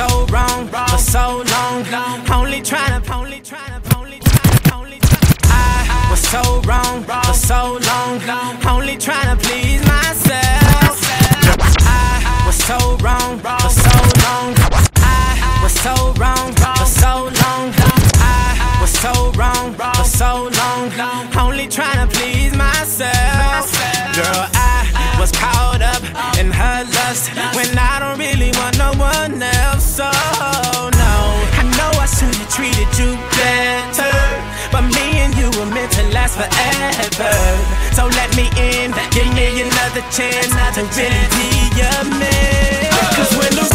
So 0.00 0.26
wrong 0.32 0.66
for 0.68 0.98
so 0.98 1.44
long, 1.52 1.84
only 2.32 2.62
trying 2.62 3.02
to, 3.02 3.14
only 3.14 3.40
trying 3.40 3.82
to, 3.82 3.96
only 3.98 4.18
trying 4.18 4.62
to, 4.62 4.98
I 5.44 6.08
was 6.10 6.22
so 6.34 6.42
wrong 6.68 7.04
for 7.04 7.34
so 7.34 7.78
long, 7.88 8.14
only 8.66 8.96
trying 8.96 9.36
to 9.36 9.44
please 9.44 9.82
myself. 9.86 10.96
I 11.84 12.44
was 12.46 12.56
so 12.70 12.78
wrong 13.04 13.38
for 13.44 13.68
so 13.68 13.94
long. 14.24 14.54
I 14.96 15.60
was 15.62 15.74
so 15.86 15.94
her 27.10 27.14
lust 27.14 27.56
when 27.56 27.78
I 27.78 27.98
don't 28.00 28.18
really 28.18 28.50
want 28.54 28.78
no 28.78 28.90
one 28.98 29.42
else. 29.42 29.96
So 29.96 30.06
no, 30.06 31.14
I 31.58 31.62
know 31.76 31.90
I 31.98 32.06
should 32.06 32.34
have 32.34 32.50
treated 32.50 32.90
you 32.98 33.16
better, 33.38 34.14
but 34.72 34.82
me 34.82 35.06
and 35.24 35.34
you 35.36 35.48
were 35.58 35.70
meant 35.70 35.92
to 35.92 36.02
last 36.14 36.36
forever. 36.38 37.34
So 37.94 38.06
let 38.06 38.30
me 38.36 38.46
in, 38.56 38.92
give 39.10 39.30
me 39.34 39.62
another 39.62 40.04
chance 40.10 40.54
to 40.76 40.82
really 40.96 41.26
be 41.36 41.48
your 41.80 42.00
man. 42.18 42.90
Cause 43.16 43.32
when 43.38 43.52
the 43.58 43.69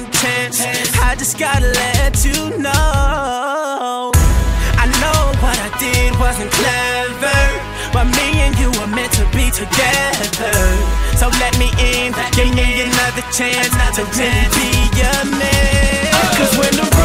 one 0.00 0.10
chance, 0.12 0.60
I 0.98 1.14
just 1.16 1.38
gotta 1.38 1.66
let 1.66 2.24
you 2.24 2.58
know. 2.58 4.12
I 4.78 4.86
know 5.02 5.20
what 5.42 5.58
I 5.58 5.70
did 5.78 6.18
wasn't 6.18 6.50
clever, 6.52 7.40
but 7.92 8.04
me 8.04 8.28
and 8.46 8.54
you 8.58 8.70
were 8.78 8.86
meant 8.86 9.12
to 9.14 9.24
be 9.34 9.50
together. 9.50 10.54
So 11.16 11.28
let 11.42 11.58
me 11.58 11.68
in, 11.78 12.14
give 12.36 12.54
me 12.54 12.82
another 12.82 13.24
chance 13.32 13.74
to 13.96 14.04
really 14.14 14.46
be 14.54 14.70
your 15.00 15.24
man. 15.34 16.12
Cause 16.38 16.56
when 16.58 16.72
the 16.76 16.97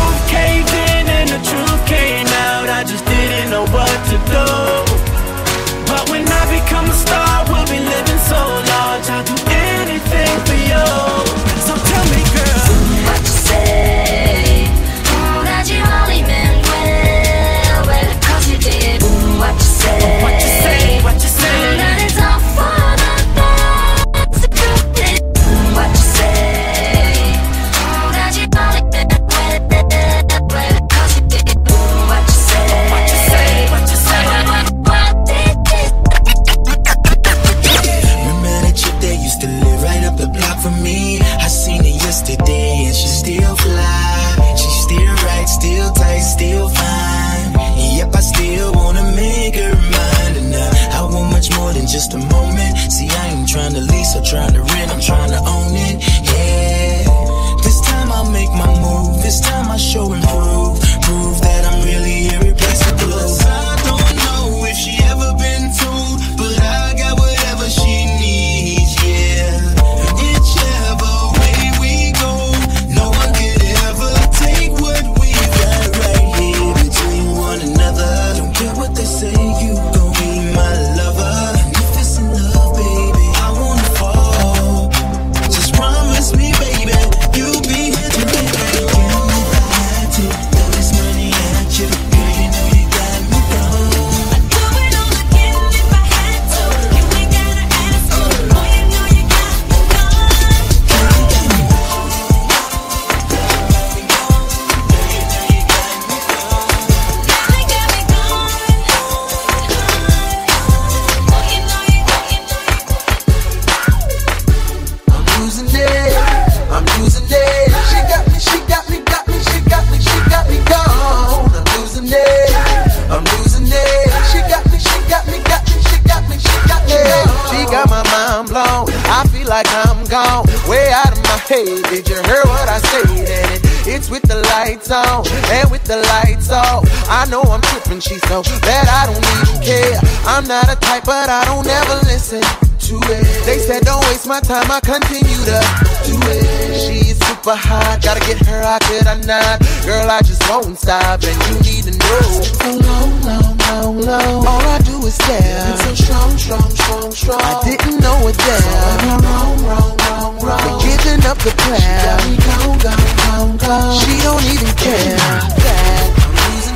I 137.23 137.25
know 137.27 137.39
I'm 137.43 137.61
tripping. 137.61 138.01
She's 138.01 138.19
so 138.27 138.43
bad 138.67 138.83
I 138.91 139.07
don't 139.07 139.23
even 139.23 139.63
care. 139.63 139.95
I'm 140.27 140.43
not 140.43 140.67
a 140.67 140.75
type, 140.75 141.05
but 141.05 141.29
I 141.29 141.45
don't 141.47 141.63
ever 141.63 142.03
listen 142.03 142.43
to 142.43 142.95
it. 143.15 143.23
They 143.47 143.63
said 143.63 143.87
don't 143.87 144.03
waste 144.11 144.27
my 144.27 144.41
time, 144.41 144.67
I 144.67 144.83
continue 144.83 145.39
to 145.47 145.57
do 146.03 146.19
it. 146.19 146.43
She's 146.83 147.15
super 147.23 147.55
hot, 147.55 148.03
gotta 148.03 148.19
get 148.27 148.43
her, 148.43 148.59
how 148.59 148.75
could 148.83 149.07
I 149.07 149.15
not? 149.23 149.63
Girl, 149.87 150.03
I 150.11 150.19
just 150.19 150.43
won't 150.51 150.75
stop, 150.77 151.23
and 151.23 151.39
you 151.47 151.55
need 151.63 151.87
to 151.87 151.95
know. 151.95 152.27
So 152.43 152.75
long, 152.91 153.15
long, 153.23 153.55
long, 153.71 153.95
long. 154.03 154.43
All 154.43 154.67
I 154.67 154.83
do 154.83 154.99
is 155.07 155.15
stare. 155.15 155.39
It's 155.79 155.79
so 155.79 155.95
strong, 155.95 156.35
strong, 156.35 156.69
strong, 156.75 157.11
strong. 157.15 157.39
I 157.39 157.63
didn't 157.63 158.03
know 158.03 158.19
it 158.27 158.35
there. 158.35 158.59
So 158.59 159.15
wrong, 159.23 159.63
wrong, 159.63 159.95
wrong, 160.03 160.33
wrong. 160.43 160.59
But 160.59 160.83
giving 160.83 161.23
up 161.23 161.39
the 161.39 161.55
plan. 161.55 161.79
She 161.79 161.87
got 162.03 162.19
me 162.27 162.35
gone, 162.43 162.83
gone, 162.83 162.99
gone, 163.15 163.55
gone. 163.63 163.95
She 163.95 164.11
don't 164.19 164.43
even 164.43 164.75
care. 164.75 166.02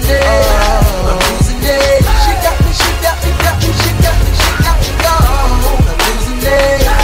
It. 0.10 0.78
She 1.43 2.34
got 2.39 2.56
me, 2.63 2.72
she 2.72 2.91
got 3.04 3.17
me, 3.24 3.32
got 3.43 3.60
me, 3.60 3.70
she 3.76 3.91
got 4.02 4.15
me, 4.24 4.32
she 4.39 4.52
got 4.63 4.78
me 4.80 4.91
gone. 5.04 5.28
I'm 5.88 6.00
losing 6.00 6.97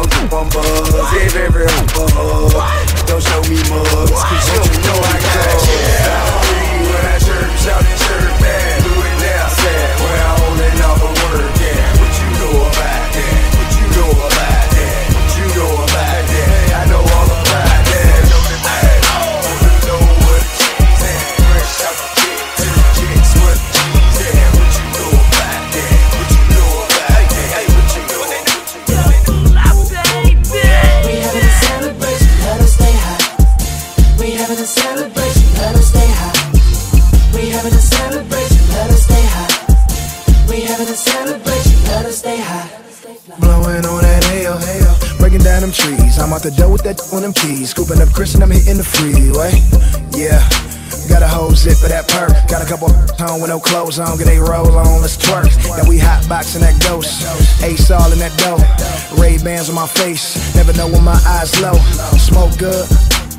The 0.00 0.28
one 0.30 0.48
buzz, 0.48 0.94
every 1.12 1.49
on 47.12 47.22
them 47.22 47.32
keys. 47.32 47.70
Scooping 47.70 48.00
up 48.00 48.12
Chris 48.12 48.34
and 48.34 48.42
I'm 48.42 48.50
hitting 48.50 48.76
the 48.76 48.84
freeway. 48.84 49.54
Yeah. 50.16 50.42
Got 51.08 51.22
a 51.22 51.28
whole 51.28 51.50
zip 51.50 51.82
of 51.82 51.90
that 51.90 52.06
perk. 52.06 52.30
Got 52.46 52.62
a 52.62 52.68
couple 52.68 52.88
home 53.18 53.40
with 53.42 53.50
no 53.50 53.58
clothes 53.58 53.98
on. 53.98 54.18
Get 54.18 54.26
they 54.26 54.38
roll 54.38 54.70
on, 54.78 55.02
let's 55.02 55.16
twerk. 55.16 55.50
Now 55.76 55.88
we 55.88 55.98
hot 55.98 56.26
boxing 56.28 56.62
that 56.62 56.80
ghost. 56.82 57.24
Ace 57.62 57.90
all 57.90 58.12
in 58.12 58.18
that 58.18 58.34
dough. 58.38 58.60
Ray 59.20 59.38
Bans 59.38 59.68
on 59.68 59.74
my 59.74 59.86
face. 59.86 60.54
Never 60.54 60.72
know 60.74 60.88
when 60.88 61.04
my 61.04 61.18
eyes 61.26 61.50
low. 61.60 61.74
Smoke 62.18 62.56
good. 62.58 62.86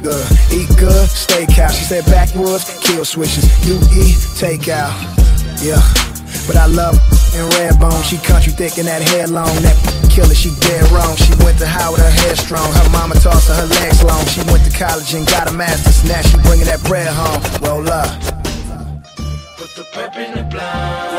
Good. 0.01 0.25
Eat 0.51 0.67
good, 0.81 1.07
steakhouse. 1.07 1.77
She 1.77 1.85
said 1.85 2.05
backwoods, 2.05 2.65
kill 2.81 3.05
switches. 3.05 3.45
You 3.67 3.77
eat, 3.93 4.17
take 4.35 4.67
out. 4.67 4.91
Yeah. 5.61 5.81
But 6.47 6.57
I 6.57 6.65
love 6.65 6.97
in 7.35 7.45
red 7.61 7.79
bone. 7.79 8.01
She 8.03 8.17
country 8.17 8.51
thick 8.51 8.77
and 8.79 8.87
that 8.87 9.01
hair 9.01 9.27
long. 9.27 9.53
That 9.61 9.77
killer, 10.09 10.33
she 10.33 10.49
strong. 12.51 12.71
Her 12.73 12.89
mama 12.89 13.15
tossing 13.15 13.55
her 13.55 13.65
legs 13.79 14.03
long. 14.03 14.25
She 14.25 14.41
went 14.51 14.63
to 14.65 14.71
college 14.77 15.13
and 15.13 15.25
got 15.25 15.47
a 15.47 15.53
master's. 15.53 16.03
Now 16.03 16.21
she 16.21 16.35
bringing 16.43 16.65
that 16.65 16.83
bread 16.83 17.07
home. 17.07 17.39
Roll 17.63 17.87
up. 17.87 18.11
Put 19.57 19.71
the 19.77 19.85
pep 19.93 20.17
in 20.17 20.35
the 20.35 20.43
blind. 20.51 21.11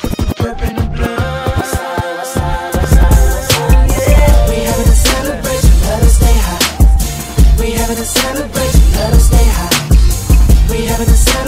Put 0.00 0.18
the 0.18 0.34
pep 0.34 0.62
in 0.68 0.74
the 0.74 0.86
blind. 0.96 1.14
Let 5.86 6.02
us 6.02 6.14
stay 6.18 6.38
high. 6.46 6.58
We 7.60 7.70
having 7.78 7.98
a 7.98 8.08
celebration. 8.18 8.84
Let 8.98 9.12
us 9.14 9.24
stay 9.30 9.46
high. 9.58 9.78
We 10.70 10.86
having 10.86 11.08
a 11.08 11.14
celebration. 11.14 11.43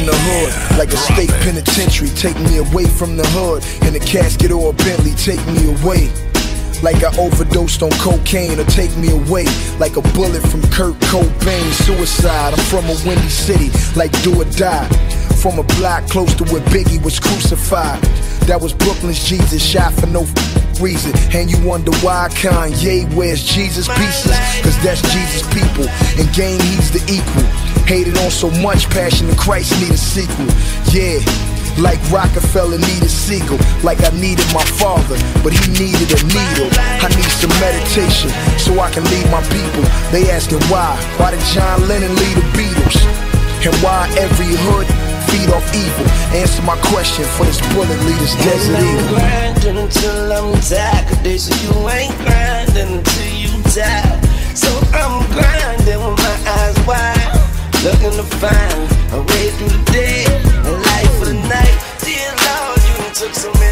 Good. 0.00 0.78
Like 0.78 0.92
a 0.92 0.96
state 0.96 1.30
penitentiary, 1.42 2.08
take 2.10 2.38
me 2.40 2.58
away 2.58 2.86
from 2.86 3.16
the 3.16 3.26
hood. 3.28 3.62
In 3.86 3.94
a 3.94 4.00
casket 4.04 4.50
or 4.50 4.70
a 4.70 4.72
Bentley, 4.72 5.12
take 5.12 5.44
me 5.48 5.74
away. 5.74 6.10
Like 6.82 7.04
I 7.04 7.14
overdosed 7.16 7.82
on 7.82 7.90
cocaine 8.02 8.58
or 8.58 8.64
take 8.64 8.90
me 8.96 9.12
away 9.12 9.44
Like 9.78 9.96
a 9.96 10.02
bullet 10.18 10.42
from 10.42 10.62
Kurt 10.62 10.94
Cobain 11.14 11.70
Suicide, 11.86 12.54
I'm 12.54 12.64
from 12.66 12.86
a 12.86 12.96
windy 13.06 13.28
city 13.28 13.70
Like 13.94 14.10
do 14.24 14.34
or 14.40 14.44
die 14.46 14.88
From 15.40 15.60
a 15.60 15.62
block 15.78 16.08
close 16.08 16.34
to 16.34 16.44
where 16.50 16.60
Biggie 16.74 17.00
was 17.04 17.20
crucified 17.20 18.02
That 18.50 18.60
was 18.60 18.72
Brooklyn's 18.72 19.22
Jesus 19.22 19.64
Shot 19.64 19.92
for 19.94 20.08
no 20.08 20.26
reason 20.80 21.12
And 21.38 21.48
you 21.48 21.64
wonder 21.64 21.92
why 22.02 22.26
Kanye 22.32 23.14
wears 23.14 23.44
Jesus 23.44 23.86
pieces 23.86 24.34
Cause 24.66 24.82
that's 24.82 25.02
Jesus 25.14 25.46
people 25.54 25.86
And 26.18 26.26
game 26.34 26.58
he's 26.58 26.90
the 26.90 27.02
equal 27.06 27.61
Hated 27.86 28.16
on 28.18 28.30
so 28.30 28.50
much 28.62 28.88
passion 28.90 29.28
and 29.28 29.38
Christ 29.38 29.78
need 29.80 29.90
a 29.90 29.96
sequel 29.96 30.46
Yeah 30.92 31.18
like 31.78 31.98
Rockefeller 32.10 32.78
needed 32.78 33.08
Sigel, 33.08 33.56
like 33.82 34.02
I 34.04 34.10
needed 34.18 34.44
my 34.52 34.64
father, 34.76 35.16
but 35.40 35.52
he 35.52 35.72
needed 35.72 36.10
a 36.12 36.20
needle. 36.28 36.68
I 36.76 37.08
need 37.16 37.32
some 37.40 37.52
meditation 37.64 38.28
so 38.58 38.80
I 38.80 38.90
can 38.90 39.04
lead 39.04 39.24
my 39.30 39.40
people. 39.48 39.84
They 40.12 40.28
asking 40.30 40.60
why? 40.68 40.98
Why 41.16 41.30
did 41.30 41.40
John 41.54 41.88
Lennon 41.88 42.14
lead 42.14 42.36
the 42.36 42.46
Beatles? 42.52 43.00
And 43.64 43.74
why 43.78 44.10
every 44.18 44.52
hood 44.52 44.86
feed 45.30 45.48
off 45.54 45.64
evil? 45.72 46.06
Answer 46.34 46.62
my 46.62 46.76
question 46.92 47.24
for 47.38 47.46
this 47.46 47.60
bullet 47.72 48.00
leader's 48.04 48.34
desert 48.42 48.76
I'm 48.76 49.08
grinding 49.08 49.78
until 49.78 50.32
I'm 50.32 50.60
tired. 50.60 51.08
Cause 51.08 51.22
they 51.22 51.38
say 51.38 51.56
you 51.64 51.88
ain't 51.88 52.16
grinding 52.18 52.98
until 52.98 53.32
you 53.32 53.52
die. 53.70 54.18
So 54.54 54.68
I'm 54.92 55.24
grinding 55.32 56.00
with 56.04 56.18
my 56.18 56.36
eyes 56.58 56.76
wide, 56.86 57.21
looking 57.84 58.12
to 58.12 58.22
find 58.38 58.86
a 59.12 59.20
way 59.20 59.50
through 59.58 59.74
the 59.74 59.82
day, 59.90 60.24
a 60.26 60.70
life 60.70 61.12
for 61.18 61.24
the 61.24 61.34
night. 61.34 61.76
Dear 61.98 62.30
Lord, 62.46 62.78
you 62.78 62.96
took 63.12 63.34
so 63.34 63.52
many 63.58 63.71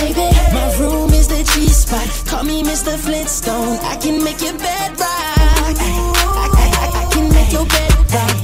baby. 0.00 0.28
My 0.52 0.66
room 0.78 1.10
is 1.12 1.28
the 1.28 1.42
G 1.42 1.68
spot. 1.68 2.08
Call 2.26 2.44
me 2.44 2.62
Mr. 2.62 2.96
Flintstone. 2.96 3.78
I 3.82 3.96
can 3.96 4.22
make 4.22 4.40
your 4.40 4.56
bed 4.58 4.90
rock. 5.00 5.08
I, 5.58 5.74
I, 5.78 6.46
I, 6.62 7.00
I 7.00 7.12
can 7.12 7.28
make 7.32 7.52
your 7.52 7.66
bed 7.66 8.12
rock. 8.12 8.43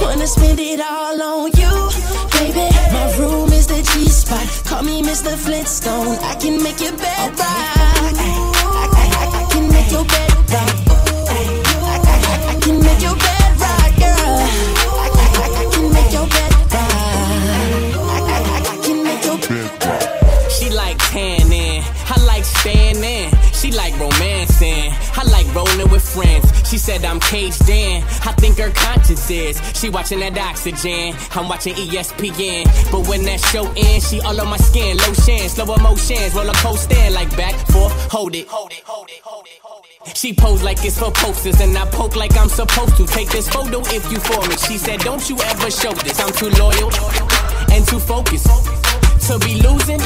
Wanna 0.00 0.26
spend 0.26 0.58
it 0.60 0.80
all 0.80 1.20
on 1.22 1.50
you, 1.60 1.90
baby. 2.32 2.68
My 2.92 3.16
room 3.18 3.52
is 3.52 3.66
the 3.66 3.82
G 3.82 4.08
spot. 4.08 4.46
Call 4.64 4.82
me 4.82 5.02
Mr. 5.02 5.36
Flintstone. 5.36 6.16
I 6.22 6.34
can 6.36 6.62
make 6.62 6.80
your 6.80 6.92
bed 6.92 7.38
rock. 7.38 7.38
I, 7.38 7.40
I, 8.62 8.64
I, 9.02 9.04
I 9.38 9.40
can 9.52 9.68
make 9.68 9.90
your 9.90 10.04
bed. 10.04 10.32
I, 12.50 12.54
can 12.60 12.78
make 12.80 13.02
your 13.02 13.16
bed 13.16 13.60
rock, 13.62 13.96
girl. 14.02 14.38
I, 15.04 15.06
can 15.72 15.86
make 15.92 16.12
your 16.12 16.26
bed. 16.26 16.52
I, 16.70 16.72
can 18.84 18.98
make 19.02 19.24
your 19.24 19.38
bed. 19.38 19.70
She 20.52 20.70
like 20.70 20.98
tanning, 21.10 21.82
I 22.08 22.16
like 22.24 22.44
standing. 22.44 23.30
She 23.52 23.70
like 23.72 23.88
like 23.88 23.98
rolling 25.54 25.90
with 25.90 26.02
friends. 26.02 26.46
She 26.68 26.78
said 26.78 27.04
I'm 27.04 27.20
caged 27.20 27.68
in, 27.68 28.02
I 28.02 28.32
think 28.38 28.58
her 28.58 28.70
conscience 28.70 29.30
is. 29.30 29.60
She 29.78 29.88
watching 29.88 30.20
that 30.20 30.36
oxygen, 30.38 31.14
I'm 31.32 31.48
watching 31.48 31.74
ESPN. 31.74 32.64
But 32.90 33.08
when 33.08 33.24
that 33.24 33.40
show 33.40 33.70
ends, 33.76 34.08
she 34.08 34.20
all 34.20 34.40
on 34.40 34.48
my 34.48 34.56
skin, 34.56 34.96
lotion, 34.98 35.48
slow 35.48 35.74
emotions, 35.74 36.34
roller 36.34 36.52
coaster, 36.54 37.10
like 37.10 37.30
back, 37.36 37.54
forth, 37.68 37.92
hold 38.10 38.34
it. 38.34 38.48
She 40.14 40.32
pose 40.32 40.62
like 40.62 40.84
it's 40.84 40.98
for 40.98 41.12
posters, 41.12 41.60
and 41.60 41.76
I 41.76 41.86
poke 41.86 42.16
like 42.16 42.36
I'm 42.36 42.48
supposed 42.48 42.96
to. 42.96 43.06
Take 43.06 43.30
this 43.30 43.48
photo 43.48 43.80
if 43.80 44.10
you 44.10 44.18
for 44.18 44.40
me. 44.48 44.56
She 44.56 44.78
said, 44.78 45.00
Don't 45.00 45.28
you 45.28 45.36
ever 45.40 45.70
show 45.70 45.92
this. 45.92 46.20
I'm 46.20 46.32
too 46.32 46.50
loyal 46.58 46.90
and 47.72 47.86
too 47.86 47.98
focused 47.98 48.46
to 49.28 49.38
be 49.40 49.60
losing 49.60 50.00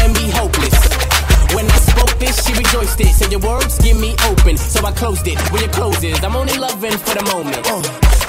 and 0.00 0.14
be 0.14 0.30
hopeless. 0.30 1.17
When 1.54 1.66
I 1.66 1.78
spoke 1.78 2.12
this, 2.18 2.44
she 2.44 2.52
rejoiced 2.52 3.00
it. 3.00 3.12
Said 3.14 3.32
your 3.32 3.40
words 3.40 3.78
give 3.78 3.98
me 3.98 4.14
open, 4.28 4.56
so 4.56 4.84
I 4.84 4.92
closed 4.92 5.26
it. 5.26 5.38
When 5.52 5.62
it 5.62 5.72
closes, 5.72 6.22
I'm 6.22 6.36
only 6.36 6.56
loving 6.58 6.92
for 6.92 7.14
the 7.16 7.24
moment. 7.32 7.64
Uh, 7.64 7.82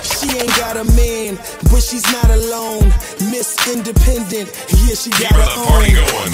she 0.04 0.32
ain't 0.40 0.56
got 0.56 0.78
a 0.78 0.86
man, 0.96 1.36
but 1.72 1.82
she's 1.84 2.06
not 2.12 2.30
alone. 2.32 2.88
Miss 3.32 3.56
Independent, 3.68 4.48
yeah, 4.84 4.96
she 4.96 5.12
got 5.20 5.36
her 5.36 5.52
own. 5.68 5.84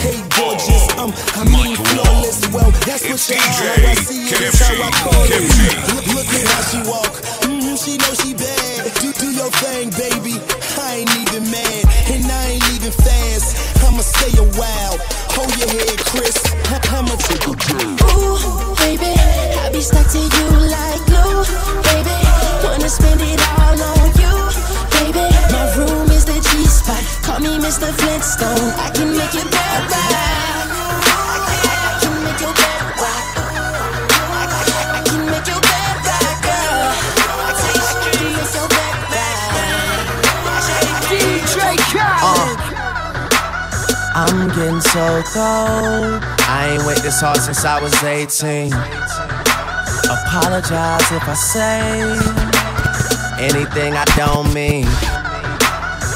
Hey, 0.02 0.18
gorgeous, 0.38 0.86
um, 1.02 1.12
I 1.38 1.44
mean 1.50 1.76
flawless. 1.76 2.46
Well, 2.54 2.72
that's 2.86 3.04
what 3.10 3.22
you 3.30 3.38
are. 3.38 3.42
How 3.42 3.92
I 3.92 3.96
see 3.96 4.30
you, 4.30 4.38
that's 4.38 4.62
how 4.62 4.74
I 4.78 4.90
call 5.02 5.26
it. 5.26 5.42
Look, 5.90 6.06
look 6.14 6.30
at 6.38 6.46
how 6.50 6.62
she 6.70 6.80
walk. 6.86 7.14
Mm, 7.50 7.78
she 7.78 7.98
know 7.98 8.14
she 8.22 8.34
bad. 8.34 8.94
Do, 9.02 9.12
do 9.14 9.30
your 9.34 9.52
thing, 9.62 9.90
baby. 9.98 10.38
I 10.78 11.02
ain't 11.02 11.14
even 11.26 11.50
mad, 11.50 11.84
and 12.14 12.26
I 12.30 12.58
ain't 12.58 12.70
even 12.78 12.92
fast. 12.94 13.58
I'ma 13.86 14.02
stay 14.02 14.34
a 14.38 14.46
while. 14.58 14.98
Hold 15.46 15.60
your 15.60 15.70
head, 15.70 16.00
Chris. 16.00 16.38
I'ma 16.90 17.16
take. 17.18 17.46
Ooh, 17.46 18.74
baby, 18.82 19.14
I 19.62 19.70
be 19.72 19.80
stuck 19.80 20.10
to 20.10 20.18
you 20.18 20.48
like 20.74 21.06
glue, 21.06 21.46
baby. 21.86 22.18
Wanna 22.64 22.90
spend 22.90 23.22
it 23.22 23.40
all 23.54 23.78
on 23.78 24.10
you, 24.18 24.34
baby. 24.98 25.30
My 25.54 25.72
room 25.78 26.10
is 26.10 26.26
the 26.26 26.42
G 26.42 26.66
spot. 26.66 27.04
Call 27.22 27.42
me 27.42 27.60
Mr. 27.60 27.94
Flintstone. 27.94 28.74
I 28.80 28.90
can 28.96 29.16
make 29.16 29.36
it 29.36 29.52
bad 29.52 29.92
right. 29.92 30.45
Getting 44.56 44.82
so 44.82 45.22
cold. 45.34 46.24
I 46.48 46.74
ain't 46.74 46.86
wait 46.86 46.98
this 47.00 47.22
hard 47.22 47.38
since 47.38 47.66
I 47.66 47.82
was 47.82 47.94
18. 48.04 48.72
Apologize 50.08 51.12
if 51.12 51.26
I 51.28 51.34
say 51.36 51.82
anything 53.38 53.94
I 53.94 54.06
don't 54.16 54.54
mean. 54.54 54.88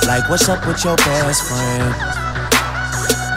Like, 0.07 0.30
what's 0.30 0.49
up 0.49 0.66
with 0.66 0.84
your 0.84 0.95
best 0.97 1.43
friend? 1.45 1.93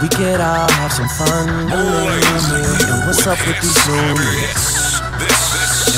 We 0.01 0.09
could 0.09 0.41
all 0.41 0.71
have 0.81 0.93
some 0.93 1.09
fun. 1.21 1.49
And 1.69 3.07
what's 3.07 3.27
up 3.27 3.39
with 3.47 3.61
these 3.61 3.77
niggas? 3.85 4.73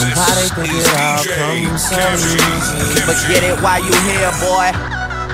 And 0.01 0.11
why 0.19 0.31
they 0.35 0.49
think 0.57 0.73
it 0.75 0.89
all 0.99 1.23
comes 1.23 1.85
so 1.87 2.01
easy? 2.17 3.07
But 3.07 3.19
get 3.29 3.45
it 3.45 3.61
while 3.63 3.79
you 3.79 3.95
here, 4.09 4.33
boy. 4.43 4.73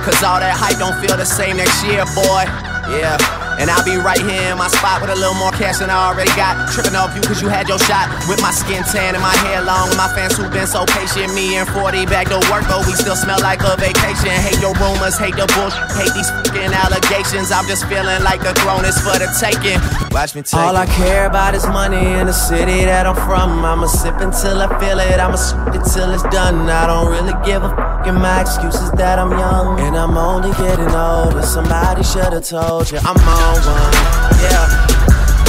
Cause 0.05 0.23
all 0.25 0.41
that 0.41 0.57
hype 0.57 0.79
don't 0.79 0.97
feel 1.01 1.17
the 1.17 1.25
same 1.25 1.57
next 1.57 1.85
year, 1.85 2.05
boy. 2.17 2.45
Yeah. 2.91 3.17
And 3.61 3.69
I'll 3.69 3.85
be 3.85 4.01
right 4.01 4.19
here 4.19 4.53
in 4.53 4.57
my 4.57 4.69
spot 4.73 5.05
with 5.05 5.11
a 5.13 5.15
little 5.15 5.37
more 5.37 5.53
cash 5.53 5.79
than 5.79 5.91
I 5.91 6.09
already 6.09 6.33
got. 6.33 6.73
Tripping 6.73 6.97
off 6.97 7.15
you 7.15 7.21
cause 7.21 7.43
you 7.43 7.49
had 7.49 7.69
your 7.69 7.79
shot. 7.79 8.09
With 8.25 8.41
my 8.41 8.51
skin 8.51 8.83
tan 8.89 9.15
and 9.15 9.23
my 9.23 9.37
hair 9.45 9.61
long. 9.61 9.93
And 9.93 10.01
my 10.01 10.09
fans 10.17 10.37
who've 10.37 10.51
been 10.51 10.67
so 10.67 10.89
patient. 10.89 11.35
Me 11.35 11.61
and 11.61 11.69
40 11.69 12.07
back 12.07 12.33
to 12.33 12.41
work, 12.49 12.65
but 12.67 12.87
we 12.89 12.97
still 12.97 13.17
smell 13.17 13.39
like 13.41 13.61
a 13.61 13.77
vacation. 13.77 14.33
Hate 14.33 14.59
your 14.65 14.73
rumors, 14.81 15.21
hate 15.21 15.37
the 15.37 15.45
bullshit, 15.53 15.93
hate 15.93 16.15
these 16.17 16.33
fucking 16.33 16.73
allegations. 16.73 17.53
I'm 17.53 17.69
just 17.69 17.85
feeling 17.85 18.25
like 18.25 18.41
the 18.41 18.57
throne 18.65 18.89
is 18.89 18.97
for 18.97 19.21
the 19.21 19.29
taking. 19.37 19.79
Watch 20.11 20.35
me 20.35 20.43
take 20.43 20.59
All 20.59 20.77
I 20.77 20.87
care 20.87 21.27
about 21.27 21.55
is 21.55 21.65
money 21.67 22.19
in 22.19 22.27
the 22.27 22.33
city 22.33 22.85
that 22.85 23.07
I'm 23.07 23.15
from. 23.15 23.65
I'ma 23.65 23.87
sip 23.87 24.19
until 24.19 24.61
I 24.61 24.67
feel 24.81 24.99
it. 24.99 25.21
I'ma 25.21 25.37
sip 25.37 25.75
it 25.75 25.87
till 25.87 26.11
it's 26.11 26.25
done. 26.35 26.69
I 26.69 26.87
don't 26.87 27.09
really 27.11 27.35
give 27.47 27.63
a 27.63 27.71
fuck. 27.71 28.07
And 28.07 28.19
my 28.19 28.41
excuse 28.43 28.75
is 28.75 28.91
that 28.99 29.19
I'm 29.21 29.31
young. 29.31 29.79
And 29.79 29.97
I'm 29.97 30.19
only 30.19 30.51
getting 30.59 30.91
older. 30.91 31.43
Somebody 31.43 32.03
should've 32.03 32.43
told 32.43 32.91
you 32.91 32.99
I'm 33.07 33.17
on 33.23 33.57
one. 33.63 33.95
Yeah. 34.43 34.67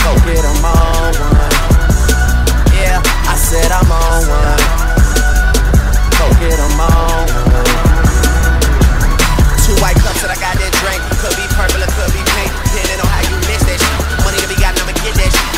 Go 0.06 0.14
get 0.30 0.46
'em 0.46 0.66
on 0.66 1.14
one. 1.18 1.54
Yeah, 2.78 3.02
I 3.26 3.36
said 3.36 3.72
I'm 3.74 3.90
on 3.90 4.22
one. 4.30 4.62
Go 6.22 6.26
get 6.38 6.58
'em 6.62 6.80
on 6.80 7.26
one. 7.50 7.66
Two 9.66 9.74
white 9.82 9.98
cups 10.06 10.22
that 10.22 10.30
I 10.30 10.38
got 10.38 10.54
that 10.62 10.74
drink. 10.86 11.02
Could 11.18 11.36
be 11.36 11.46
purple, 11.58 11.82
it 11.82 11.92
could 11.98 12.14
be 12.14 12.31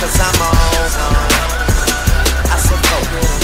Cause 0.04 0.20
I'm 0.20 0.36
on. 0.36 0.52
I 2.52 2.60
said 2.60 2.76
go 2.92 3.00
get 3.08 3.24
'em 3.24 3.40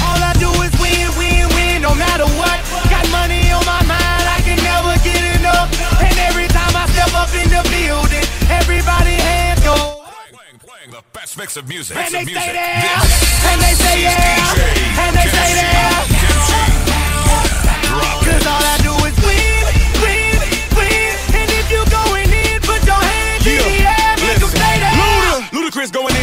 All 0.00 0.16
I 0.16 0.32
do 0.40 0.48
is 0.64 0.72
win, 0.80 1.12
win, 1.20 1.44
win, 1.52 1.82
no 1.82 1.92
matter 1.92 2.24
what. 2.40 2.56
Got 2.88 3.04
money 3.12 3.52
on 3.52 3.60
my 3.68 3.84
mind, 3.84 4.24
I 4.32 4.40
can 4.40 4.56
never 4.64 4.96
get 5.04 5.20
enough. 5.36 5.68
And 6.00 6.16
every 6.24 6.48
time 6.48 6.72
I 6.72 6.88
step 6.88 7.12
up 7.12 7.28
in 7.36 7.52
the 7.52 7.60
building, 7.68 8.24
everybody 8.48 9.12
hands 9.12 9.60
go. 9.60 9.76
The 10.88 11.04
best 11.12 11.36
mix 11.36 11.58
of 11.58 11.68
music. 11.68 11.98
And 11.98 12.08
they 12.08 12.24
say 12.24 12.32
This 12.32 13.44
and 13.44 13.60
they 13.60 13.74
say 13.76 14.08
yeah, 14.08 15.04
and 15.04 15.12
they 15.20 15.28
say. 15.36 15.52
Drop 17.84 18.24
Cause 18.24 18.46
all 18.46 18.64
I 18.72 18.76
do 18.80 18.97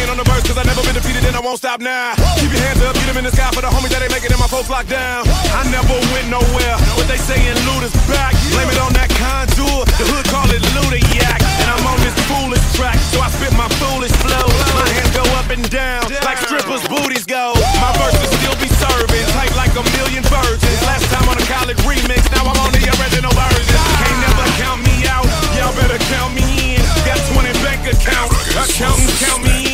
On 0.06 0.14
the 0.14 0.22
verse 0.22 0.46
cause 0.46 0.54
I 0.54 0.62
never 0.62 0.86
been 0.86 0.94
defeated 0.94 1.26
and 1.26 1.34
I 1.34 1.42
won't 1.42 1.58
stop 1.58 1.82
now. 1.82 2.14
Keep 2.38 2.54
your 2.54 2.62
hands 2.62 2.78
up, 2.78 2.94
get 2.94 3.10
them 3.10 3.18
in 3.18 3.26
the 3.26 3.34
sky 3.34 3.50
for 3.50 3.58
the 3.58 3.66
homies 3.66 3.90
that 3.90 4.06
ain't 4.06 4.14
making 4.14 4.30
it, 4.30 4.38
my 4.38 4.46
folks 4.46 4.70
locked 4.70 4.86
down. 4.86 5.26
I 5.50 5.66
never 5.66 5.98
went 6.14 6.30
nowhere, 6.30 6.78
but 6.94 7.10
they 7.10 7.18
saying 7.18 7.58
Luda's 7.66 7.90
back. 8.06 8.30
Blame 8.54 8.70
it 8.70 8.78
on 8.78 8.94
that 8.94 9.10
Conjure, 9.18 9.82
the 9.98 10.06
hood 10.06 10.22
call 10.30 10.46
it 10.54 10.62
Luda 10.78 11.02
Yak. 11.10 11.42
And 11.58 11.68
I'm 11.74 11.82
on 11.90 11.98
this 12.06 12.14
foolish 12.30 12.62
track, 12.78 12.94
so 13.10 13.18
I 13.18 13.34
spit 13.34 13.50
my 13.58 13.66
foolish 13.82 14.14
flow. 14.22 14.46
My 14.78 14.86
hands 14.94 15.10
go 15.10 15.26
up 15.34 15.50
and 15.50 15.66
down, 15.74 16.06
like 16.22 16.38
strippers' 16.38 16.86
booties 16.86 17.26
go. 17.26 17.58
My 17.82 17.90
verses 17.98 18.30
still 18.38 18.54
be 18.62 18.70
serving, 18.78 19.26
tight 19.34 19.50
like 19.58 19.74
a 19.74 19.82
million 19.98 20.22
virgins. 20.30 20.80
Last 20.86 21.10
time 21.10 21.26
on 21.26 21.34
a 21.34 21.46
college 21.50 21.82
remix, 21.82 22.30
now 22.30 22.46
I'm 22.46 22.58
on 22.62 22.70
the 22.70 22.82
original 22.94 23.34
version. 23.34 23.78
Can't 24.06 24.20
never 24.22 24.46
count 24.54 24.86
me 24.86 25.02
out, 25.10 25.26
y'all 25.58 25.74
better 25.74 25.98
count 26.14 26.30
me 26.30 26.78
in. 26.78 26.82
Got 27.02 27.18
20 27.34 27.50
bank 27.66 27.82
accounts, 27.90 28.38
accountants 28.54 29.18
count 29.18 29.42
me 29.42 29.50
in. 29.60 29.65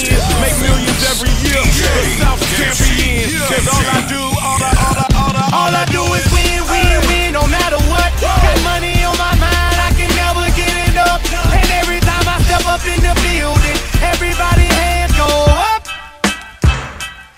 Make 0.42 0.58
millions 0.58 1.02
every 1.06 1.30
year, 1.46 1.62
the 1.62 2.04
South 2.18 2.42
champion. 2.58 3.30
Cause 3.46 3.66
all 3.70 3.86
I 3.86 4.02
do, 4.10 4.18
all 4.42 4.58
I, 4.58 4.70
all 4.74 4.98
I, 4.98 5.06
all 5.14 5.34
I, 5.38 5.44
All 5.54 5.70
I 5.70 5.84
do 5.86 6.02
is 6.18 6.26
win, 6.34 6.60
win, 6.66 6.98
win, 7.06 7.28
no 7.32 7.46
matter 7.46 7.78
what. 7.86 8.10
Got 8.18 8.42
money 8.66 9.06
on 9.06 9.14
my 9.22 9.34
mind, 9.38 9.76
I 9.78 9.94
can 9.94 10.10
never 10.18 10.42
get 10.58 10.74
enough. 10.90 11.22
And 11.54 11.68
every 11.78 12.00
time 12.02 12.26
I 12.26 12.42
step 12.42 12.66
up 12.66 12.82
in 12.82 12.98
the 13.06 13.14
building, 13.22 13.78
everybody 14.02 14.66
hands 14.66 15.14
go 15.14 15.30
up. 15.30 15.86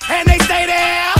And 0.08 0.24
they 0.26 0.38
stay 0.48 0.64
there, 0.64 1.13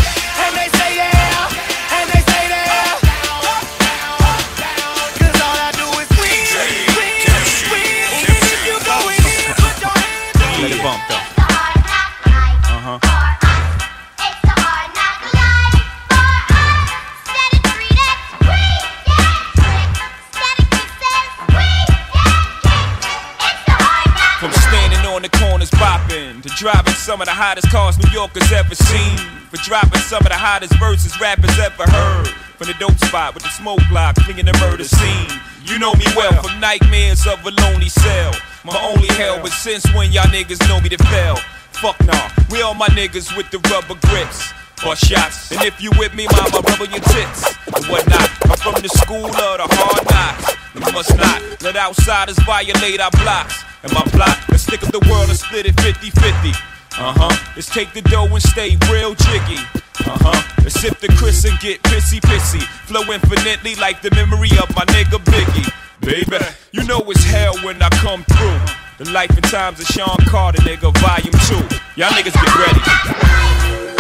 driving 26.57 26.95
some 26.95 27.21
of 27.21 27.27
the 27.27 27.35
hottest 27.35 27.69
cars 27.71 27.99
New 27.99 28.11
Yorkers 28.11 28.51
ever 28.53 28.75
seen. 28.75 29.19
For 29.51 29.59
dropping 29.63 30.01
some 30.07 30.23
of 30.23 30.31
the 30.31 30.39
hottest 30.39 30.75
verses 30.79 31.19
rappers 31.21 31.59
ever 31.59 31.85
heard. 31.91 32.29
From 32.59 32.69
the 32.69 32.75
dope 32.79 32.99
spot 32.99 33.35
with 33.35 33.43
the 33.43 33.51
smoke 33.51 33.81
block, 33.91 34.17
clinging 34.17 34.47
the 34.47 34.57
murder 34.63 34.85
scene. 34.85 35.31
You 35.65 35.79
know 35.79 35.95
me 35.95 36.07
well 36.17 36.43
from 36.43 36.61
nightmares 36.61 37.27
of 37.27 37.45
a 37.45 37.51
lonely 37.51 37.89
cell. 37.89 38.33
My 38.65 38.79
only 38.83 39.09
hell 39.15 39.43
was 39.43 39.53
since 39.55 39.85
when 39.95 40.13
y'all 40.13 40.31
niggas 40.31 40.63
know 40.69 40.81
me 40.81 40.89
to 40.91 40.99
fail. 41.11 41.37
Fuck 41.83 41.99
nah, 42.07 42.31
we 42.51 42.63
all 42.63 42.75
my 42.75 42.89
niggas 42.89 43.37
with 43.37 43.51
the 43.51 43.59
rubber 43.71 43.99
grips. 44.07 44.53
Bust 44.83 45.05
shots, 45.05 45.51
and 45.53 45.63
if 45.63 45.81
you 45.81 45.91
with 45.99 46.15
me, 46.15 46.27
mama, 46.31 46.61
rubber 46.69 46.87
your 46.87 47.01
tits 47.01 47.55
and 47.67 47.85
whatnot. 47.87 48.31
I'm 48.47 48.59
from 48.59 48.83
the 48.83 48.89
school 48.89 49.27
of 49.27 49.33
the 49.33 49.67
hard 49.71 50.05
knocks. 50.11 50.55
We 50.75 50.81
must 50.93 51.17
not 51.17 51.63
let 51.63 51.77
outsiders 51.77 52.39
violate 52.41 53.01
our 53.01 53.11
blocks. 53.11 53.64
And 53.85 53.93
my 53.93 54.03
block, 54.17 54.49
let's 54.49 54.63
stick 54.63 54.83
up 54.83 54.91
the 54.93 55.05
world 55.11 55.29
and 55.29 55.37
split 55.37 55.67
it 55.67 55.79
50 55.79 56.09
50. 56.09 56.49
Uh 56.97 57.13
huh. 57.13 57.53
Let's 57.55 57.69
take 57.69 57.93
the 57.93 58.01
dough 58.01 58.25
and 58.33 58.43
stay 58.43 58.79
real 58.91 59.15
jiggy. 59.15 59.61
Uh 60.09 60.17
huh. 60.25 60.41
Let's 60.63 60.81
sip 60.81 61.01
the 61.01 61.09
Chris 61.19 61.45
and 61.45 61.59
get 61.61 61.83
pissy 61.83 62.19
pissy. 62.19 62.63
Flow 62.89 63.03
infinitely 63.13 63.75
like 63.75 64.01
the 64.01 64.11
memory 64.13 64.49
of 64.57 64.75
my 64.75 64.87
nigga 64.87 65.21
Biggie. 65.21 65.69
Baby, 66.01 66.43
you 66.73 66.83
know 66.85 67.01
it's 67.11 67.25
hell 67.25 67.55
when 67.61 67.83
I 67.83 67.91
come 68.01 68.25
through. 68.25 69.05
The 69.05 69.11
life 69.13 69.37
and 69.37 69.45
times 69.45 69.81
of 69.81 69.87
Sean 69.87 70.17
Carter, 70.29 70.63
nigga, 70.63 70.89
volume 71.05 71.37
two. 71.45 71.61
Y'all 72.01 72.09
niggas 72.09 72.33
get 72.33 72.57
ready. 72.57 73.94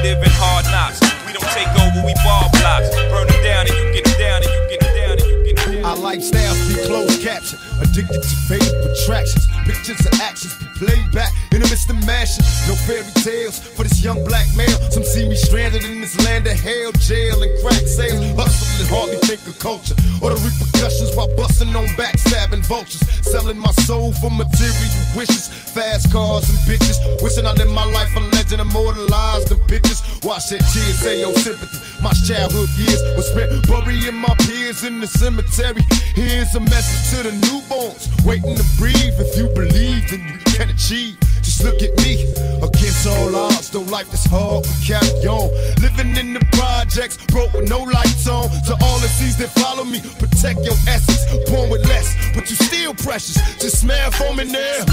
House, 0.00 0.04
living 0.04 0.32
hard 0.32 0.64
knocks. 0.66 1.00
We 1.26 1.32
don't 1.32 1.48
take 1.52 1.68
over, 1.80 2.06
we 2.06 2.14
ball 2.24 2.50
blocks. 2.60 2.90
Burn 3.10 3.26
them 3.26 3.42
down 3.44 3.66
and 3.68 3.76
you 3.76 3.92
get 3.92 4.18
down 4.18 4.42
and 4.42 4.50
you 4.50 4.78
get 4.78 4.94
down 4.96 5.18
and 5.18 5.28
you 5.28 5.54
get 5.54 5.56
down. 5.56 5.84
Our 5.84 5.96
lifestyles 5.96 6.58
be 6.68 6.74
closed 6.86 7.22
caption, 7.22 7.58
addicted 7.90 8.22
to 8.22 8.36
faded 8.46 8.74
attractions. 8.86 9.46
Pictures 9.66 10.00
of 10.06 10.14
actions 10.20 10.54
played 10.78 11.10
back 11.12 11.32
in 11.52 11.60
the 11.60 11.68
midst 11.68 11.90
of 11.90 11.98
mashing. 12.06 12.44
No 12.70 12.74
fairy 12.86 13.04
tales 13.22 13.58
for 13.58 13.82
this 13.82 14.02
young 14.02 14.22
black 14.24 14.46
male. 14.56 14.78
Some 14.90 15.02
see 15.02 15.28
me 15.28 15.34
stranded 15.34 15.84
in 15.84 16.00
this 16.00 16.14
land 16.24 16.46
of 16.46 16.58
hell, 16.58 16.92
jail 17.02 17.42
and 17.42 17.52
crack 17.60 17.82
sales. 17.86 18.22
Hustling, 18.38 18.88
hardly 18.88 19.18
think 19.26 19.42
of 19.46 19.58
culture 19.58 19.94
or 20.22 20.30
the 20.30 20.38
repercussions 20.40 21.14
while 21.16 21.30
busting 21.36 21.74
on 21.74 21.86
backstabbing 21.98 22.64
vultures. 22.66 23.02
Selling 23.26 23.58
my 23.58 23.72
soul 23.86 24.12
for 24.14 24.30
material 24.30 24.90
wishes, 25.16 25.48
fast 25.48 26.10
cars 26.12 26.48
and 26.48 26.58
bitches. 26.64 26.98
Wishing 27.22 27.46
I 27.46 27.52
lived 27.52 27.72
my 27.72 27.84
life 27.84 28.14
a 28.16 28.20
legend, 28.36 28.60
immortalized 28.60 29.50
in 29.50 29.58
pictures. 29.66 30.02
Watch 30.22 30.50
that 30.50 30.62
tears 30.72 30.98
say 30.98 31.20
your 31.20 31.34
sympathy. 31.34 31.78
My 32.02 32.12
childhood 32.26 32.70
years 32.78 33.02
was 33.16 33.28
spent 33.28 33.50
burying 33.68 34.16
my 34.16 34.34
peers 34.46 34.84
in 34.84 35.00
the 35.00 35.06
cemetery. 35.06 35.82
Here's 36.14 36.54
a 36.54 36.60
message 36.60 37.16
to 37.16 37.28
the 37.28 37.32
newborns 37.80 38.24
waiting 38.24 38.56
to 38.56 38.64
breathe. 38.76 39.14
If 39.18 39.36
you 39.36 39.48
believe, 39.48 40.10
then 40.10 40.20
you 40.20 40.38
can 40.56 40.70
achieve. 40.70 41.18
Just 41.42 41.64
look 41.64 41.82
at 41.82 41.96
me. 41.98 42.24
Against 42.62 43.06
all 43.06 43.34
odds, 43.34 43.70
though 43.70 43.80
life 43.80 44.12
is 44.12 44.24
hard, 44.24 44.66
we 44.66 44.86
carry 44.86 45.26
on. 45.26 45.50
Living 45.80 46.16
in 46.16 46.34
the 46.34 46.44
projects, 46.52 47.16
broke 47.26 47.52
with 47.52 47.68
no 47.68 47.80
lights 47.80 48.28
on. 48.28 48.48
To 48.66 48.76
all 48.82 48.98
the 48.98 49.08
seas 49.08 49.36
that 49.38 49.50
follow 49.50 49.84
me, 49.84 50.00
protect 50.18 50.60
your 50.60 50.76
essence. 50.86 51.24
Born 51.50 51.70
with 51.70 51.86
less, 51.86 52.14
but 52.34 52.48
you 52.50 52.56
still 52.56 52.94
precious. 52.94 53.36
Just 53.58 53.80
smile 53.80 54.10
for 54.10 54.34
me 54.34 54.44
now. 54.44 54.84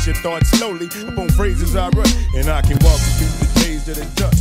your 0.10 0.18
thoughts 0.24 0.50
slowly 0.50 0.90
upon 1.08 1.30
phrases 1.30 1.76
I 1.76 1.90
write, 1.90 2.16
and 2.34 2.50
I 2.50 2.62
can 2.62 2.82
walk 2.82 2.98
you 2.98 3.14
through 3.22 3.46
the 3.46 3.50
days 3.62 3.86
that 3.86 3.98
it 4.02 4.10
done. 4.18 4.34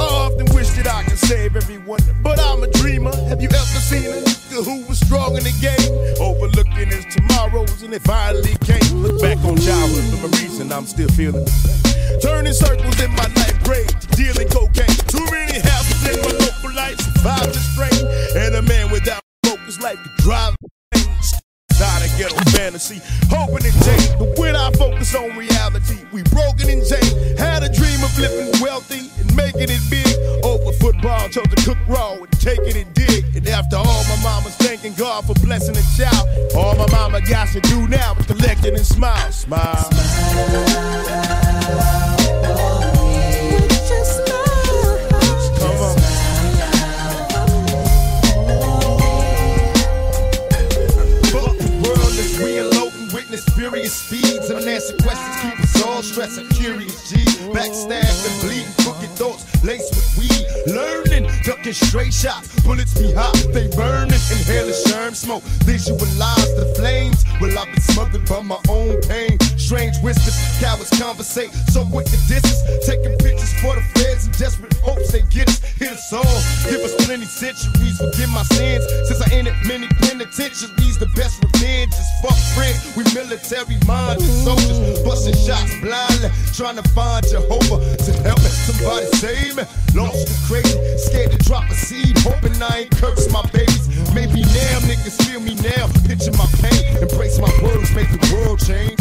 I 0.00 0.08
often 0.24 0.48
wish 0.56 0.70
that 0.80 0.88
I 0.88 1.04
could 1.04 1.18
save 1.18 1.56
everyone, 1.56 2.00
but 2.22 2.40
I'm 2.40 2.62
a 2.62 2.70
dreamer. 2.80 3.14
Have 3.28 3.42
you 3.42 3.48
ever 3.48 3.80
seen 3.84 4.08
a 4.08 4.16
nigga 4.24 4.64
who 4.64 4.80
was 4.88 4.98
strong 4.98 5.36
in 5.36 5.44
the 5.44 5.52
game? 5.60 5.92
Overlooking 6.16 6.88
his 6.88 7.04
tomorrows, 7.12 7.82
and 7.82 7.92
it 7.92 8.00
finally 8.02 8.56
came. 8.64 8.80
Look 8.96 9.20
back 9.20 9.36
on 9.44 9.60
childhood 9.60 10.08
for 10.16 10.32
a 10.32 10.40
reason 10.40 10.72
I'm 10.72 10.86
still 10.86 11.08
feeling 11.08 11.44
the. 11.44 12.18
Turning 12.22 12.54
circles 12.54 12.96
in 12.96 13.10
my 13.12 13.28
ninth 13.36 13.60
grade, 13.64 13.92
dealing 14.16 14.48
cocaine. 14.48 14.96
Too 15.04 15.26
many 15.28 15.60
houses 15.60 16.00
in 16.08 16.16
my 16.24 16.32
local 16.32 16.72
life, 16.72 16.96
survived 16.96 17.52
the 17.52 17.60
strain. 17.60 18.00
And 18.40 18.56
a 18.56 18.62
man 18.62 18.90
without 18.90 19.20
focus 19.44 19.78
life 19.82 20.00
could 20.00 20.16
drive 20.24 20.56
ghetto 22.22 22.50
fantasy, 22.50 23.00
hoping 23.28 23.66
it 23.66 23.74
change. 23.82 24.18
But 24.18 24.38
when 24.38 24.54
I 24.54 24.70
focus 24.72 25.14
on 25.14 25.36
reality, 25.36 25.98
we 26.12 26.22
broken 26.24 26.70
and 26.70 26.82
changed. 26.86 27.38
Had 27.38 27.62
a 27.62 27.68
dream 27.68 27.98
of 28.04 28.16
living 28.18 28.52
wealthy 28.62 29.10
and 29.18 29.34
making 29.34 29.68
it 29.70 29.82
big. 29.90 30.06
Over 30.44 30.72
football, 30.72 31.28
chose 31.28 31.48
to 31.48 31.58
cook 31.64 31.78
raw 31.88 32.14
and 32.14 32.30
taking 32.38 32.76
it 32.76 32.86
and 32.86 32.94
dig. 32.94 33.24
And 33.34 33.46
after 33.48 33.76
all, 33.76 34.04
my 34.04 34.18
mama's 34.22 34.54
thanking 34.56 34.94
God 34.94 35.26
for 35.26 35.34
blessing 35.44 35.76
a 35.76 35.84
child. 35.98 36.28
All 36.54 36.74
my 36.76 36.86
mama 36.92 37.20
got 37.22 37.48
to 37.48 37.60
do 37.60 37.88
now 37.88 38.14
is 38.14 38.26
collect 38.26 38.64
it 38.64 38.74
and 38.74 38.86
smile. 38.86 39.32
Smile. 39.32 39.88
Come 39.90 41.11
all 56.38 56.44
stressing. 56.44 56.48
Curious 56.50 57.10
G, 57.10 57.16
backstabbed 57.52 58.26
and 58.26 58.40
bleeding, 58.40 58.72
crooked 58.78 59.10
thoughts 59.16 59.64
laced 59.64 59.94
with 59.94 60.18
weed. 60.18 60.74
Learning, 60.74 61.30
ducking 61.44 61.72
straight 61.72 62.12
shots, 62.12 62.60
bullets 62.62 62.94
be 62.98 63.12
hot, 63.12 63.34
they 63.52 63.68
burning. 63.68 64.12
Inhaling 64.30 64.72
sherm 64.72 65.14
smoke, 65.14 65.42
visualize 65.64 66.54
the 66.56 66.72
flames. 66.76 67.24
Well, 67.40 67.58
I've 67.58 67.66
been 67.66 67.80
smothered 67.80 68.28
by 68.28 68.42
my 68.42 68.58
own 68.68 69.00
pain. 69.02 69.38
Strange 69.62 69.96
whispers, 70.02 70.36
cowards 70.58 70.90
conversate, 70.98 71.50
so 71.70 71.86
quick 71.86 72.04
to 72.06 72.18
distance. 72.26 72.60
Taking 72.84 73.16
pictures 73.16 73.54
for 73.62 73.74
the 73.78 73.84
feds 73.94 74.26
in 74.26 74.32
desperate 74.32 74.74
hopes 74.82 75.12
they 75.12 75.22
get 75.30 75.48
us. 75.48 75.62
Hit 75.78 75.92
us 75.92 76.12
all, 76.12 76.38
give 76.68 76.82
us 76.82 76.92
plenty 77.06 77.24
centuries, 77.24 77.96
forgive 77.96 78.28
my 78.30 78.42
sins. 78.52 78.84
Since 79.06 79.22
I 79.22 79.32
entered 79.32 79.56
many 79.64 79.86
penitentiaries, 80.02 80.98
the 80.98 81.06
best 81.14 81.40
revenge 81.40 81.94
is 81.94 82.10
fuck 82.20 82.36
friends. 82.52 82.82
We 82.98 83.06
military 83.14 83.78
minded 83.86 84.26
soldiers, 84.42 84.98
busting 85.06 85.38
shots 85.38 85.72
blindly, 85.80 86.28
trying 86.52 86.76
to 86.76 86.86
find 86.90 87.24
Jehovah 87.24 87.78
to 87.96 88.12
help 88.26 88.42
me. 88.42 88.50
Somebody 88.66 89.06
save 89.22 89.56
me. 89.56 89.64
Lost 89.94 90.26
and 90.26 90.40
crazy, 90.50 90.76
scared 90.98 91.32
to 91.32 91.38
drop 91.38 91.70
a 91.70 91.74
seed, 91.74 92.18
hoping 92.18 92.60
I 92.60 92.84
ain't 92.84 92.90
curse 92.98 93.30
my 93.30 93.42
babies. 93.52 93.88
Maybe 94.12 94.42
now 94.42 94.84
niggas 94.84 95.16
feel 95.24 95.40
me 95.40 95.54
now, 95.62 95.86
picture 96.04 96.32
my 96.32 96.48
pain, 96.60 96.98
embrace 96.98 97.38
my 97.38 97.52
words, 97.62 97.94
make 97.94 98.10
the 98.10 98.20
world 98.34 98.58
change. 98.60 98.98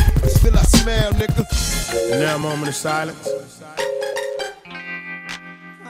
Still 0.51 0.59
I 0.59 0.63
smile, 0.63 1.11
nigga. 1.13 2.11
And 2.11 2.21
now 2.21 2.35
a 2.35 2.39
moment 2.39 2.69
of 2.69 2.75
silence. 2.75 3.29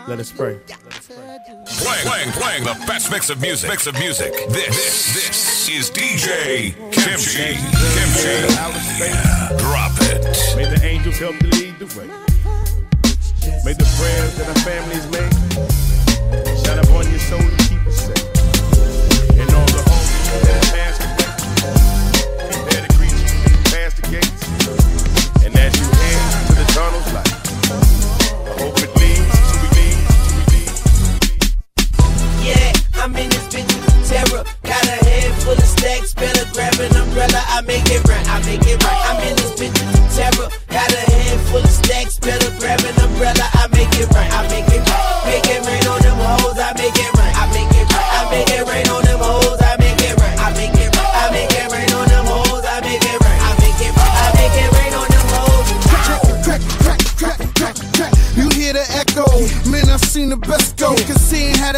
Let 0.07 0.19
us 0.19 0.31
pray. 0.31 0.59
Playing, 0.65 2.05
playing, 2.05 2.31
playing 2.31 2.63
the 2.63 2.83
best 2.87 3.11
mix 3.11 3.29
of 3.29 3.39
music. 3.41 3.69
Mix 3.69 3.87
of 3.87 3.93
music. 3.95 4.33
This, 4.49 5.13
this, 5.13 5.13
this 5.13 5.69
is 5.69 5.91
DJ 5.91 6.73
Kimchi. 6.91 7.57
Kimchi. 7.95 8.37
Drop 9.57 9.91
it. 10.09 10.21
May 10.55 10.65
the 10.65 10.79
angels 10.83 11.17
help 11.17 11.37
to 11.37 11.47
lead 11.47 11.77
the 11.79 11.85
way. 11.97 12.07
May 13.63 13.73
the 13.73 13.85
prayers 13.97 14.35
that 14.37 14.47
our 14.49 14.61
families 14.63 15.05
make 15.11 15.31
shine 16.65 16.79
upon 16.79 17.09
your 17.09 17.19
soul 17.19 17.60
And 25.51 25.59
as 25.59 25.75
you 25.75 25.83
head 25.83 26.47
to 26.47 26.53
the 26.55 26.65
tunnel's 26.71 27.11
I 27.11 27.23
hope 28.55 28.77
it 28.79 28.91
leads 28.95 29.35
to 29.51 29.55
release. 29.67 29.99
Yeah, 32.39 32.71
I'm 32.95 33.11
in 33.15 33.29
this 33.29 33.47
bitch 33.51 33.67
with 33.67 34.07
terror. 34.07 34.43
Got 34.63 34.85
a 34.85 34.97
head 35.03 35.33
full 35.43 35.53
of 35.53 35.63
stacks, 35.63 36.13
better 36.13 36.45
grab 36.53 36.79
an 36.79 36.95
umbrella. 36.95 37.43
I 37.47 37.61
make 37.67 37.89
it 37.91 38.03
right, 38.07 38.27
I 38.29 38.39
make 38.45 38.63
it 38.63 38.81
right. 38.83 39.01
I'm 39.11 39.19
in 39.27 39.35
this 39.35 39.51
bitch 39.59 39.75
with 39.75 40.15
terror. 40.15 40.47
Got 40.69 40.91
a 40.91 41.03
head 41.11 41.39
full 41.51 41.59
of 41.59 41.69
stacks, 41.69 42.17
better 42.19 42.51
grab 42.59 42.79
an 42.81 42.95
umbrella. 43.03 43.43
I 43.53 43.67
make 43.73 43.93
it 43.99 44.07
right, 44.15 44.31
I 44.31 44.47
make 44.47 44.67
it 44.71 44.79
right. 44.79 44.90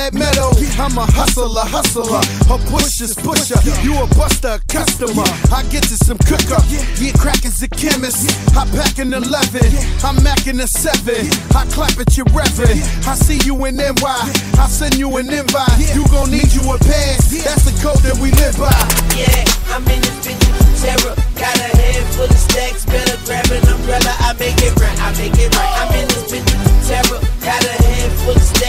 That 0.04 0.14
meadow. 0.14 0.52
I'm 0.76 0.98
a 1.00 1.06
hustler, 1.16 1.64
hustler. 1.64 2.20
A 2.52 2.58
pusher's 2.68 3.16
pusher. 3.16 3.56
You 3.88 3.96
a 4.04 4.08
buster, 4.20 4.60
customer. 4.68 5.24
I 5.48 5.64
get 5.72 5.84
to 5.88 5.96
some 5.96 6.20
cooker. 6.28 6.60
Yeah, 7.00 7.16
crack 7.16 7.46
is 7.46 7.64
a 7.64 7.70
chemist. 7.70 8.28
I 8.52 8.68
pack 8.76 9.00
an 9.00 9.14
11. 9.16 9.64
I'm 10.04 10.20
macking 10.20 10.60
a 10.60 10.68
7. 10.68 11.16
I 11.56 11.64
clap 11.72 11.96
at 11.96 12.12
your 12.18 12.28
reverend. 12.36 12.84
I 13.08 13.16
see 13.16 13.40
you 13.48 13.56
in 13.66 13.78
NY. 13.80 14.20
I 14.60 14.68
send 14.68 15.00
you 15.00 15.08
an 15.16 15.32
invite. 15.32 15.80
You 15.96 16.04
gon' 16.12 16.32
need 16.32 16.52
you 16.52 16.64
a 16.68 16.78
pass. 16.84 17.32
That's 17.32 17.64
the 17.64 17.76
code 17.80 18.04
that 18.04 18.20
we 18.20 18.36
live 18.44 18.60
by. 18.60 18.76
Yeah, 19.16 19.48
I'm 19.72 19.88
in 19.88 20.04
this 20.04 20.20
bitch 20.20 20.44
with 20.52 20.84
terror. 20.84 21.16
Got 21.40 21.56
a 21.64 21.70
head 21.80 22.04
full 22.16 22.28
of 22.28 22.42
stacks, 22.50 22.84
better 22.86 23.16
grab 23.24 23.48
an 23.52 23.64
umbrella. 23.72 24.12
I 24.20 24.36
make 24.36 24.60
it 24.60 24.76
right, 24.76 25.00
I 25.00 25.16
make 25.16 25.38
it 25.40 25.52
right. 25.56 25.74
I'm 25.80 25.92
in 25.96 26.08
this 26.12 26.28
bitch 26.28 26.44
with 26.44 26.88
terror. 26.88 27.20
Got 27.44 27.64
a 27.64 27.76
head 27.84 28.12
full 28.24 28.36
of 28.36 28.42
stacks, 28.42 28.63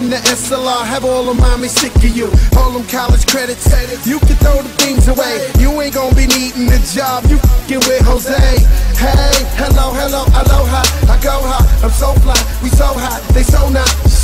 in 0.00 0.10
the 0.10 0.16
SLR, 0.16 0.84
have 0.84 1.04
all 1.04 1.28
of 1.28 1.36
mommy 1.38 1.68
sick 1.68 1.94
of 1.96 2.16
you. 2.16 2.30
All 2.56 2.72
them 2.72 2.86
college 2.88 3.26
credits. 3.26 3.60
You 4.06 4.18
can 4.20 4.36
throw 4.36 4.62
the 4.62 4.68
things 4.80 5.08
away. 5.08 5.46
You 5.58 5.80
ain't 5.80 5.94
gonna 5.94 6.14
be 6.14 6.26
needing 6.26 6.68
a 6.68 6.78
job. 6.80 7.24
You 7.26 7.36
fucking 7.38 7.80
with 7.86 8.02
Jose. 8.02 8.32
Hey, 8.32 9.44
hello, 9.56 9.92
hello, 9.92 10.24
aloha. 10.24 10.82
I 11.10 11.16
go 11.22 11.36
high. 11.42 11.84
I'm 11.84 11.90
so 11.90 12.12
fly. 12.20 12.38
We 12.62 12.68
so 12.70 12.86
hot. 12.86 13.20
They 13.34 13.42
so 13.42 13.68
not. 13.68 14.19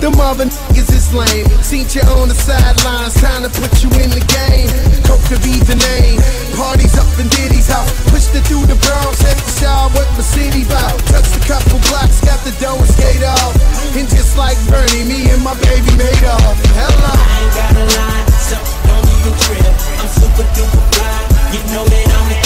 The 0.00 0.08
The 0.08 0.16
mother 0.16 0.46
niggas 0.46 0.94
is 0.94 1.12
lame. 1.12 1.44
Seen 1.58 1.84
you 1.90 2.00
on 2.16 2.30
the 2.30 2.38
sidelines, 2.38 3.18
time 3.20 3.42
to 3.42 3.50
put 3.50 3.68
you 3.82 3.90
in 3.98 4.08
the 4.08 4.22
game. 4.24 4.70
Coke 5.04 5.20
to 5.28 5.36
be 5.44 5.58
the 5.66 5.74
name. 5.74 6.16
Parties 6.56 6.96
up 6.96 7.10
in 7.18 7.26
Diddy's 7.28 7.66
house. 7.66 7.90
Pushed 8.08 8.32
it 8.32 8.46
through 8.48 8.64
the 8.70 8.78
Bronx, 8.78 9.20
hit 9.20 9.36
the 9.36 9.52
shower 9.60 9.90
with 9.92 10.08
my 10.16 10.24
city 10.24 10.64
bout. 10.70 10.96
Touched 11.12 11.34
a 11.34 11.42
couple 11.44 11.76
blocks, 11.90 12.24
got 12.24 12.40
the 12.46 12.56
dough 12.56 12.80
and 12.80 12.88
skate 12.88 13.20
off. 13.20 13.52
And 13.98 14.08
just 14.08 14.38
like 14.40 14.56
Bernie, 14.70 15.04
me 15.04 15.28
and 15.28 15.44
my 15.44 15.52
baby 15.66 15.92
made 15.98 16.24
off. 16.24 16.56
Hello. 16.72 17.12
I 17.12 17.28
ain't 17.44 17.52
got 17.58 17.74
a 17.76 17.84
line, 17.84 18.26
so 18.48 18.56
don't 18.88 19.02
even 19.02 19.34
trip. 19.44 19.74
I'm 19.98 20.08
super 20.08 20.46
duper 20.56 20.84
fly. 20.94 21.20
You 21.52 21.60
know 21.74 21.84
that 21.84 22.06
I'm 22.16 22.24
the 22.32 22.38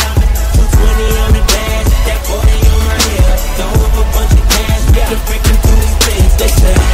220 0.56 1.20
on 1.20 1.30
the 1.36 1.42
dash, 1.46 1.90
that 2.10 2.18
40 2.26 2.42
on 2.42 2.80
my 2.90 2.96
hip. 3.06 3.38
Throw 3.54 3.70
up 3.70 3.94
a 4.00 4.04
bunch 4.18 4.34
of 4.40 4.44
cash, 4.50 4.82
make 4.90 5.10
it 5.14 5.20
freaking 5.30 5.58
through 5.62 5.78
these 5.78 5.98
things. 6.10 6.32
They 6.42 6.50
say, 6.58 6.91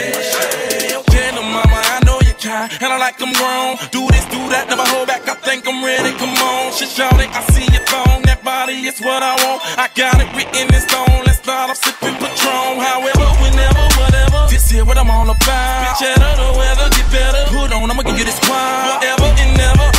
Yeah, 0.00 1.30
no 1.36 1.42
mama, 1.42 1.76
I 1.76 2.00
know 2.06 2.18
you 2.24 2.32
try, 2.40 2.68
and 2.80 2.88
I 2.88 2.96
like 2.96 3.20
I'm 3.20 3.32
grown. 3.36 3.76
Do 3.92 4.08
this, 4.08 4.24
do 4.32 4.40
that, 4.48 4.64
never 4.68 4.84
hold 4.88 5.08
back. 5.08 5.28
I 5.28 5.34
think 5.34 5.68
I'm 5.68 5.84
ready. 5.84 6.16
Come 6.16 6.32
on, 6.40 6.72
shit, 6.72 6.88
shout 6.88 7.20
it. 7.20 7.28
I 7.28 7.44
see 7.52 7.68
your 7.68 7.84
phone. 7.84 8.22
That 8.24 8.40
body 8.42 8.88
is 8.88 8.98
what 9.00 9.22
I 9.22 9.36
want. 9.44 9.60
I 9.76 9.92
got 9.92 10.16
it 10.16 10.30
written 10.32 10.72
in 10.72 10.80
stone. 10.80 11.20
Let's 11.28 11.38
start 11.44 11.70
off 11.70 11.76
sipping 11.76 12.16
Patron. 12.16 12.80
However, 12.80 13.28
whenever, 13.44 13.84
whatever. 14.00 14.48
This 14.48 14.70
here 14.70 14.84
what 14.84 14.96
I'm 14.96 15.10
all 15.10 15.28
about. 15.28 15.92
Bitch, 15.92 16.00
better 16.00 16.32
the 16.40 16.48
weather 16.56 16.88
get 16.96 17.08
better. 17.12 17.42
Put 17.52 17.72
on, 17.76 17.90
I'ma 17.90 18.02
give 18.02 18.18
you 18.18 18.24
this 18.24 18.40
wine. 18.48 19.04
Forever 19.04 19.28
and 19.36 19.52
never 19.58 19.89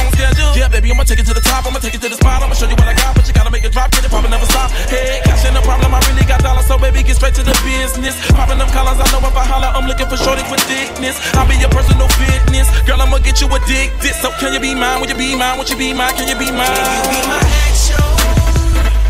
I'ma 0.91 1.07
take 1.07 1.23
it 1.23 1.25
to 1.25 1.33
the 1.33 1.41
top. 1.41 1.63
I'ma 1.63 1.79
take 1.79 1.95
it 1.95 2.01
to 2.03 2.09
the 2.11 2.19
spot. 2.19 2.43
I'ma 2.43 2.51
show 2.51 2.67
you 2.67 2.75
what 2.75 2.87
I 2.87 2.93
got, 2.93 3.15
but 3.15 3.23
you 3.23 3.33
gotta 3.33 3.49
make 3.49 3.63
it 3.63 3.71
drop. 3.71 3.95
Get 3.95 4.03
it 4.03 4.11
poppin', 4.11 4.29
never 4.29 4.45
stop. 4.45 4.69
Hey, 4.91 5.23
cash 5.23 5.47
ain't 5.47 5.55
no 5.55 5.63
problem. 5.63 5.95
I 5.95 6.03
really 6.11 6.27
got 6.27 6.43
dollars, 6.43 6.67
so 6.67 6.75
baby, 6.77 6.99
get 7.01 7.15
straight 7.15 7.33
to 7.39 7.43
the 7.47 7.55
business. 7.63 8.19
Popping 8.35 8.59
them 8.59 8.67
collars, 8.75 8.99
I 8.99 9.07
know 9.15 9.23
if 9.23 9.31
I 9.31 9.47
holler, 9.47 9.71
I'm 9.71 9.87
looking 9.87 10.11
for 10.11 10.19
shorty 10.19 10.43
for 10.51 10.59
thickness. 10.67 11.15
I'll 11.39 11.47
be 11.47 11.55
your 11.55 11.71
personal 11.71 12.11
fitness. 12.19 12.67
Girl, 12.83 12.99
I'ma 12.99 13.23
get 13.23 13.39
you 13.39 13.47
addicted. 13.47 14.19
So 14.19 14.35
can 14.35 14.51
you 14.51 14.59
be 14.59 14.75
mine? 14.75 14.99
Would 14.99 15.09
you 15.09 15.15
be 15.15 15.31
mine? 15.31 15.55
Would 15.57 15.71
you 15.71 15.79
be 15.79 15.95
mine? 15.95 16.11
Can 16.19 16.27
you 16.27 16.35
be 16.35 16.51
mine? 16.51 16.67
Can 16.67 16.91
you 16.91 17.03
be 17.07 17.21
my 17.23 17.39
action? 17.71 18.03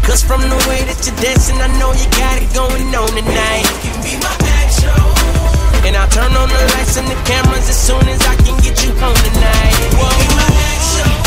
Cause 0.05 0.21
from 0.21 0.45
the 0.45 0.59
way 0.69 0.85
that 0.85 1.01
you're 1.01 1.17
dancing, 1.17 1.57
I 1.57 1.69
know 1.81 1.97
you 1.97 2.05
got 2.13 2.37
it 2.37 2.49
going 2.53 2.93
on 2.93 3.09
tonight. 3.09 3.65
You 3.65 3.89
can 3.89 3.97
be 4.05 4.13
my 4.21 4.33
action. 4.61 4.93
And 5.81 5.97
I'll 5.97 6.09
turn 6.13 6.29
on 6.37 6.45
the 6.45 6.61
lights 6.77 6.93
and 7.01 7.09
the 7.09 7.17
cameras 7.25 7.65
as 7.65 7.79
soon 7.79 8.05
as 8.05 8.21
I 8.21 8.37
can 8.45 8.53
get 8.61 8.85
you 8.85 8.93
home 9.01 9.17
tonight. 9.33 9.73
Whoa. 9.97 10.05
You 10.05 10.29
can 10.29 10.29
be 10.29 10.29
my 10.37 10.49
action. 10.77 11.20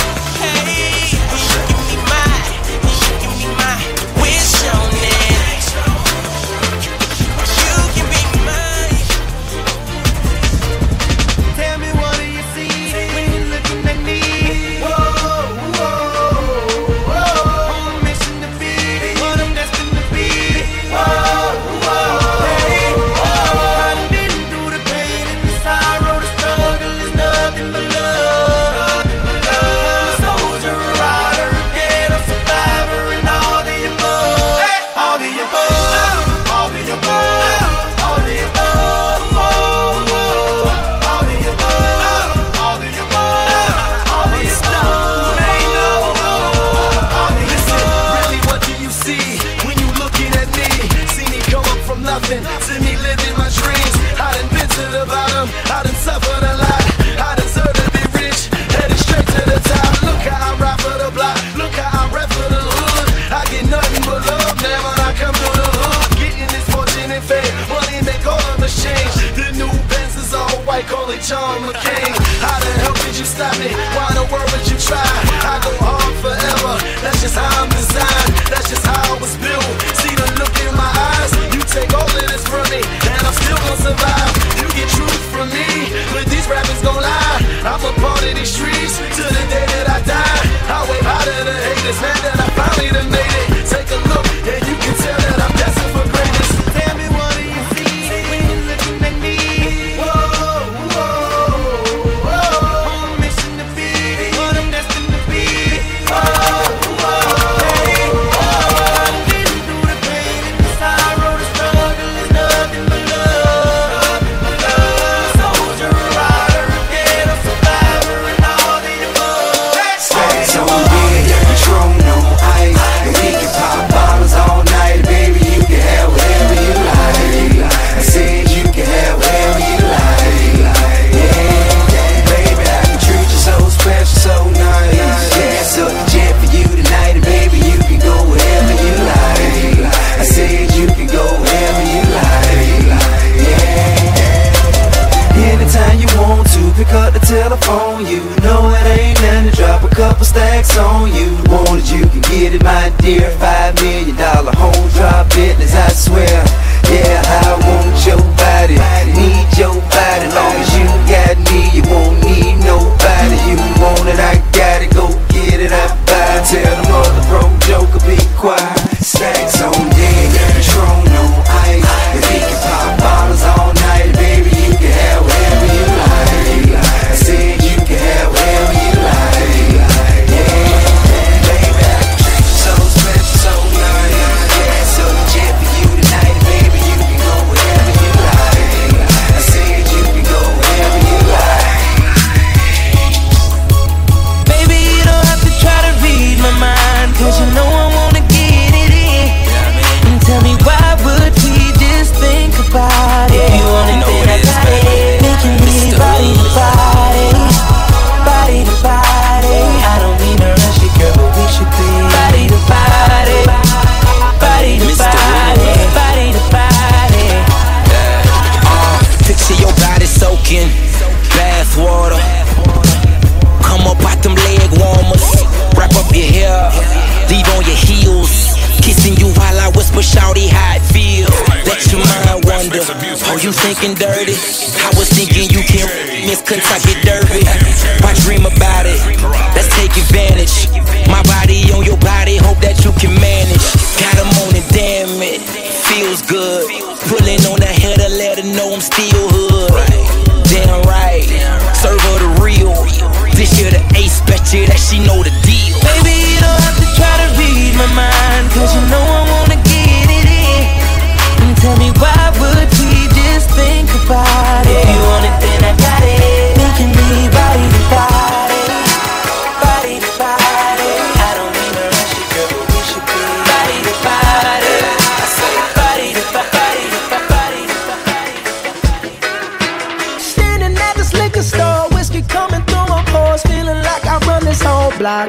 Block. 285.04 285.28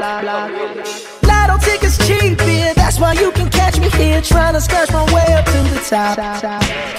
Lotto 1.24 1.58
tickets 1.58 1.98
cheap, 2.08 2.40
yeah, 2.48 2.74
that's 2.74 2.98
why 3.00 3.14
you 3.14 3.32
can 3.32 3.50
catch 3.50 3.78
me 3.80 3.90
here, 3.90 4.22
trying 4.22 4.54
to 4.54 4.62
scratch 4.62 4.92
my 4.92 5.04
way 5.14 5.28
up 5.34 5.46
to 5.46 5.60
the 5.74 5.82
top. 5.90 6.16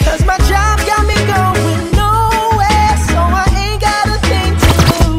Cause 0.05 0.22
my 0.27 0.37
job 0.51 0.77
got 0.91 1.05
me 1.07 1.16
going 1.33 1.83
nowhere, 1.97 2.93
so 3.09 3.16
I 3.16 3.47
ain't 3.64 3.81
got 3.81 4.05
a 4.14 4.18
thing 4.29 4.53
to 4.62 4.70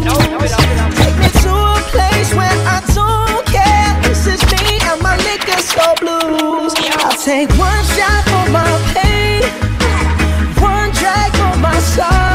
lose. 0.05 0.53
Take 1.01 1.17
me 1.23 1.29
to 1.43 1.53
a 1.77 1.81
place 1.95 2.29
where 2.39 2.57
I 2.75 2.77
don't 2.93 3.45
care. 3.47 3.89
This 4.05 4.27
is 4.33 4.41
me 4.53 4.77
and 4.89 5.01
my 5.01 5.17
liquor 5.27 5.61
store 5.69 5.97
blues. 6.01 6.73
I'll 7.01 7.17
take 7.17 7.49
one 7.57 7.83
shot 7.95 8.21
for 8.31 8.45
my 8.51 8.69
pain, 8.93 9.41
one 10.61 10.91
drag 10.99 11.31
for 11.39 11.57
my 11.59 11.79
sorrow. 11.79 12.26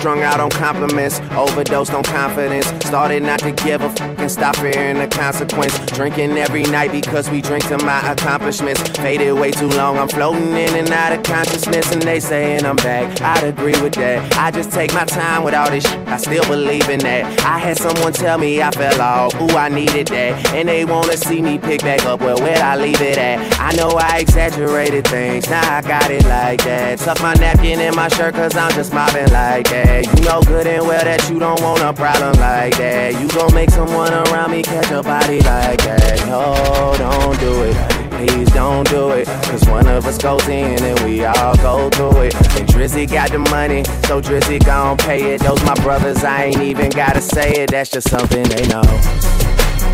Strung 0.00 0.22
out 0.22 0.40
on 0.40 0.48
compliments, 0.48 1.20
overdosed 1.32 1.92
on 1.92 2.02
confidence. 2.02 2.66
Started 2.86 3.22
not 3.22 3.38
to 3.40 3.52
give 3.52 3.82
a 3.82 3.84
f 3.84 4.09
stop 4.30 4.56
fearing 4.56 4.98
the 4.98 5.08
consequence. 5.08 5.78
Drinking 5.90 6.38
every 6.38 6.62
night 6.64 6.92
because 6.92 7.28
we 7.30 7.42
drink 7.42 7.66
to 7.68 7.78
my 7.84 8.00
accomplishments. 8.12 8.80
Faded 8.90 9.32
way 9.32 9.50
too 9.50 9.68
long, 9.68 9.98
I'm 9.98 10.08
floating 10.08 10.48
in 10.48 10.74
and 10.76 10.90
out 10.90 11.12
of 11.12 11.22
consciousness, 11.22 11.92
and 11.92 12.02
they 12.02 12.20
saying 12.20 12.64
I'm 12.64 12.76
back. 12.76 13.20
I'd 13.20 13.44
agree 13.44 13.80
with 13.82 13.94
that. 13.94 14.36
I 14.36 14.50
just 14.50 14.70
take 14.72 14.94
my 14.94 15.04
time 15.04 15.42
with 15.42 15.54
all 15.54 15.70
this 15.70 15.84
shit. 15.84 16.08
I 16.08 16.16
still 16.16 16.44
believe 16.46 16.88
in 16.88 17.00
that. 17.00 17.44
I 17.44 17.58
had 17.58 17.76
someone 17.76 18.12
tell 18.12 18.38
me 18.38 18.62
I 18.62 18.70
fell 18.70 19.00
off, 19.00 19.34
ooh, 19.40 19.56
I 19.56 19.68
needed 19.68 20.08
that. 20.08 20.54
And 20.54 20.68
they 20.68 20.84
wanna 20.84 21.16
see 21.16 21.42
me 21.42 21.58
pick 21.58 21.82
back 21.82 22.04
up, 22.06 22.20
well, 22.20 22.38
where'd 22.38 22.58
I 22.58 22.76
leave 22.76 23.00
it 23.00 23.18
at? 23.18 23.60
I 23.60 23.72
know 23.76 23.90
I 23.90 24.18
exaggerated 24.18 25.06
things, 25.06 25.48
now 25.48 25.78
I 25.78 25.82
got 25.82 26.10
it 26.10 26.24
like 26.24 26.62
that. 26.64 26.98
Tuck 26.98 27.20
my 27.20 27.34
napkin 27.34 27.80
in 27.80 27.94
my 27.94 28.08
shirt, 28.08 28.34
cause 28.34 28.56
I'm 28.56 28.70
just 28.72 28.92
mobbing 28.92 29.30
like 29.32 29.68
that. 29.70 30.06
You 30.06 30.24
know 30.24 30.42
good 30.42 30.66
and 30.66 30.86
well 30.86 31.04
that 31.04 31.28
you 31.30 31.38
don't 31.38 31.60
want 31.60 31.82
a 31.82 31.92
problem 31.92 32.38
like 32.40 32.76
that. 32.78 33.20
You 33.20 33.28
gon' 33.28 33.54
make 33.54 33.70
someone 33.70 34.12
around 34.28 34.50
me 34.50 34.62
catch 34.62 34.90
a 34.90 35.02
body 35.02 35.40
like 35.40 35.82
that. 35.84 36.24
No, 36.26 36.94
don't 36.98 37.38
do 37.40 37.64
it. 37.64 37.76
Please 38.10 38.50
don't 38.52 38.88
do 38.88 39.10
it. 39.10 39.26
Cause 39.26 39.66
one 39.68 39.86
of 39.86 40.04
us 40.06 40.18
goes 40.18 40.46
in 40.48 40.82
and 40.82 41.00
we 41.00 41.24
all 41.24 41.56
go 41.56 41.88
through 41.90 42.22
it. 42.22 42.34
And 42.58 42.68
Drizzy 42.68 43.10
got 43.10 43.30
the 43.30 43.38
money, 43.38 43.84
so 44.06 44.20
Drizzy 44.20 44.64
gon' 44.64 44.96
pay 44.96 45.34
it. 45.34 45.40
Those 45.40 45.62
my 45.64 45.74
brothers, 45.82 46.22
I 46.24 46.44
ain't 46.44 46.60
even 46.60 46.90
gotta 46.90 47.20
say 47.20 47.50
it. 47.52 47.70
That's 47.70 47.90
just 47.90 48.08
something 48.10 48.42
they 48.42 48.66
know. 48.68 48.82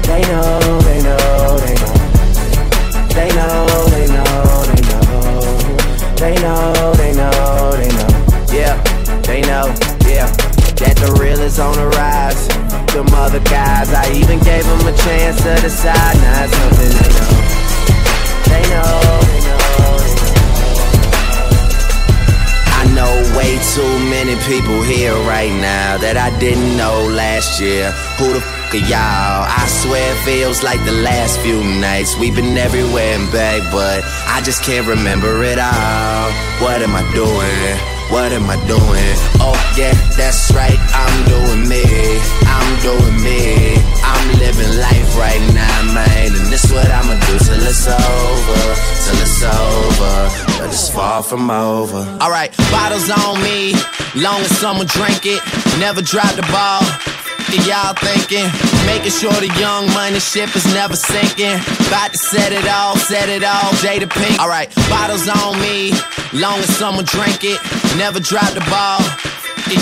They 0.06 0.22
know, 0.22 0.80
they 0.82 1.02
know, 1.02 1.58
they 1.58 1.74
know. 1.74 1.94
They 3.14 3.28
know, 3.34 3.66
they 3.90 4.06
know, 4.08 4.64
they 4.66 4.82
know. 4.82 5.16
They 6.16 6.34
know, 6.36 6.94
they 6.94 7.12
know, 7.14 7.72
they 7.76 7.88
know. 7.88 8.46
Yeah, 8.52 8.82
they 9.22 9.42
know, 9.42 9.66
yeah. 10.08 10.30
That 10.76 10.96
the 11.00 11.16
real 11.20 11.40
is 11.40 11.58
on 11.58 11.74
the 11.76 11.86
rise. 11.88 12.65
Other 12.96 13.40
guys, 13.40 13.92
I 13.92 14.10
even 14.14 14.38
gave 14.38 14.64
them 14.64 14.80
a 14.86 14.96
chance 14.96 15.42
to 15.42 15.54
decide. 15.60 16.16
Now 16.16 16.44
it's 16.44 16.56
something 16.56 16.88
they 16.88 17.12
know. 17.12 17.34
They 18.48 18.64
know. 18.72 19.26
I 22.72 22.84
know 22.94 23.36
way 23.36 23.58
too 23.74 23.98
many 24.08 24.36
people 24.48 24.80
here 24.80 25.12
right 25.28 25.52
now 25.52 25.98
that 25.98 26.16
I 26.16 26.38
didn't 26.38 26.78
know 26.78 27.04
last 27.12 27.60
year. 27.60 27.90
Who 28.16 28.32
the 28.32 28.40
fuck 28.40 28.74
are 28.74 28.86
y'all? 28.88 29.44
I 29.44 29.66
swear 29.68 30.12
it 30.14 30.24
feels 30.24 30.62
like 30.62 30.82
the 30.86 30.92
last 30.92 31.38
few 31.40 31.62
nights. 31.62 32.16
We've 32.16 32.34
been 32.34 32.56
everywhere 32.56 33.18
and 33.18 33.30
back, 33.30 33.60
but 33.72 34.04
I 34.26 34.40
just 34.40 34.62
can't 34.62 34.86
remember 34.86 35.44
it 35.44 35.58
all. 35.58 36.30
What 36.64 36.80
am 36.80 36.94
I 36.94 37.02
doing? 37.12 37.95
What 38.10 38.32
am 38.32 38.48
I 38.48 38.56
doing? 38.66 39.16
Oh 39.42 39.58
yeah, 39.76 39.92
that's 40.16 40.52
right, 40.54 40.78
I'm 40.94 41.16
doing 41.26 41.68
me. 41.68 41.82
I'm 42.46 42.70
doing 42.82 43.16
me. 43.22 43.76
I'm 44.02 44.38
living 44.38 44.78
life 44.78 45.18
right 45.18 45.42
now, 45.52 45.94
man. 45.94 46.30
And 46.34 46.46
this 46.52 46.70
what 46.72 46.86
I'ma 46.86 47.14
do 47.26 47.38
till 47.38 47.62
it's 47.62 47.86
over. 47.86 48.62
Till 49.04 49.18
it's 49.26 49.42
over. 49.42 50.14
But 50.58 50.68
it's 50.70 50.88
far 50.88 51.22
from 51.22 51.50
over. 51.50 52.06
Alright, 52.22 52.56
bottles 52.70 53.10
on 53.10 53.42
me, 53.42 53.74
long 54.14 54.40
as 54.40 54.56
someone 54.56 54.86
drink 54.86 55.26
it. 55.26 55.42
Never 55.78 56.00
drop 56.00 56.32
the 56.36 56.46
ball. 56.52 57.15
And 57.46 57.64
y'all 57.64 57.94
thinking, 57.94 58.50
making 58.86 59.12
sure 59.12 59.32
the 59.38 59.50
young 59.58 59.86
money 59.94 60.18
ship 60.18 60.54
is 60.56 60.66
never 60.74 60.96
sinking. 60.96 61.56
About 61.86 62.12
to 62.12 62.18
set 62.18 62.52
it 62.52 62.66
off, 62.66 62.98
set 62.98 63.28
it 63.28 63.44
off, 63.44 63.70
Jada 63.80 64.10
Pink. 64.10 64.40
Alright, 64.40 64.74
bottles 64.90 65.28
on 65.28 65.58
me, 65.60 65.92
long 66.34 66.58
as 66.58 66.74
someone 66.76 67.04
drink 67.04 67.44
it. 67.44 67.58
Never 67.96 68.20
drop 68.20 68.52
the 68.52 68.66
ball. 68.68 69.00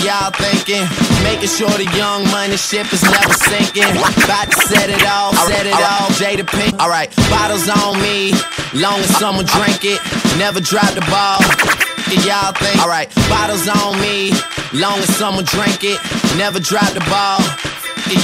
Y'all 0.05 0.31
thinking, 0.31 0.85
making 1.23 1.49
sure 1.49 1.69
the 1.77 1.85
young 1.97 2.25
money 2.29 2.57
ship 2.57 2.91
is 2.93 3.01
never 3.01 3.33
sinking. 3.33 3.89
About 3.97 4.49
to 4.49 4.57
set 4.69 4.89
it 4.89 5.05
off, 5.05 5.33
set 5.49 5.65
it 5.65 5.73
off, 5.73 6.09
Jada 6.21 6.45
Pink. 6.45 6.79
Alright, 6.81 7.15
bottles 7.29 7.69
on 7.69 8.01
me, 8.01 8.33
long 8.73 8.99
as 9.01 9.09
someone 9.17 9.45
drink 9.45 9.85
it. 9.85 9.99
Never 10.37 10.61
drop 10.61 10.93
the 10.93 11.01
ball. 11.09 11.41
Y'all 12.25 12.53
think, 12.53 12.81
alright, 12.81 13.13
bottles 13.29 13.67
on 13.67 13.99
me, 13.99 14.31
long 14.73 14.97
as 14.99 15.09
someone 15.17 15.43
drink 15.45 15.83
it. 15.83 15.99
Never 16.37 16.59
drop 16.59 16.91
the 16.91 16.99
ball. 17.07 17.39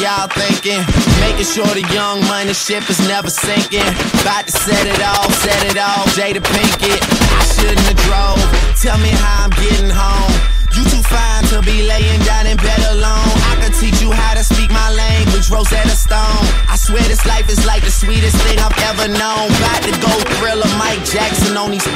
Y'all 0.02 0.28
thinking, 0.28 0.82
making 1.22 1.46
sure 1.46 1.68
the 1.78 1.86
young 1.94 2.20
money 2.26 2.54
ship 2.54 2.90
is 2.90 3.00
never 3.08 3.30
sinking. 3.30 3.86
About 4.22 4.46
to 4.46 4.52
set 4.52 4.86
it 4.88 5.02
off, 5.02 5.30
set 5.46 5.62
it 5.70 5.78
off, 5.78 6.10
Jada 6.18 6.42
Pinkett. 6.42 7.02
I 7.38 7.44
shouldn't 7.54 7.86
have 7.86 8.02
drove. 8.04 8.42
Tell 8.82 8.98
me 8.98 9.10
how 9.10 9.46
I'm 9.46 9.54
getting 9.62 9.94
home. 9.94 10.34
You 10.74 10.84
too 10.90 11.04
fine 11.06 11.44
to 11.54 11.62
be 11.62 11.86
laying 11.86 12.22
down 12.26 12.48
in 12.48 12.58
bed 12.58 12.82
alone. 12.92 13.32
I 13.46 13.61
teach 13.82 14.00
you 14.00 14.12
how 14.14 14.38
to 14.38 14.44
speak 14.44 14.70
my 14.70 14.94
language, 14.94 15.50
Rosetta 15.50 15.98
Stone. 15.98 16.46
I 16.70 16.78
swear 16.78 17.02
this 17.10 17.26
life 17.26 17.50
is 17.50 17.66
like 17.66 17.82
the 17.82 17.90
sweetest 17.90 18.38
thing 18.46 18.62
I've 18.62 18.78
ever 18.94 19.10
known. 19.10 19.50
Got 19.58 19.82
to 19.90 19.94
go 19.98 20.14
thriller 20.38 20.70
Mike 20.78 21.02
Jackson 21.02 21.58
on 21.58 21.74
these. 21.74 21.88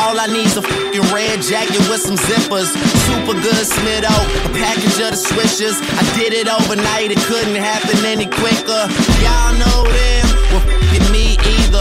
All 0.00 0.16
I 0.16 0.26
need's 0.32 0.56
a 0.56 0.62
fucking 0.62 1.06
red 1.12 1.44
jacket 1.44 1.84
with 1.92 2.00
some 2.00 2.16
zippers. 2.16 2.72
Super 3.04 3.36
good 3.44 3.66
Smitto, 3.68 4.08
a 4.08 4.50
package 4.56 4.96
of 5.04 5.12
the 5.12 5.20
swishers. 5.20 5.76
I 6.00 6.02
did 6.16 6.32
it 6.32 6.48
overnight, 6.48 7.12
it 7.12 7.20
couldn't 7.28 7.60
happen 7.60 8.00
any 8.08 8.24
quicker. 8.24 8.82
Y'all 9.20 9.52
know 9.60 9.84
them, 9.84 10.24
well, 10.48 10.64
fucking 10.64 11.12
me 11.12 11.31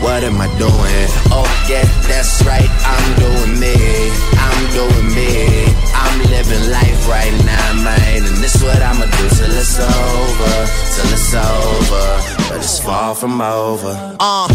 What 0.00 0.22
am 0.24 0.40
I 0.40 0.46
doing? 0.58 1.08
Oh 1.34 1.48
yeah, 1.68 1.84
that's 2.06 2.44
right, 2.44 2.70
I'm 2.86 3.06
doing 3.18 3.60
me. 3.60 3.74
I'm 4.38 4.60
doing 4.72 5.08
me. 5.14 5.66
I'm 5.94 6.18
living 6.30 6.70
life 6.70 7.08
right 7.08 7.32
now, 7.44 7.82
man. 7.82 8.24
And 8.24 8.36
this 8.42 8.62
what 8.62 8.80
I'ma 8.80 9.04
do 9.04 9.28
till 9.36 9.52
it's 9.52 9.78
over. 9.78 10.54
Till 10.94 11.10
it's 11.12 11.34
over. 11.34 12.06
But 12.48 12.58
it's 12.58 12.78
far 12.78 13.14
from 13.14 13.40
over. 13.40 14.16
Uh, 14.20 14.48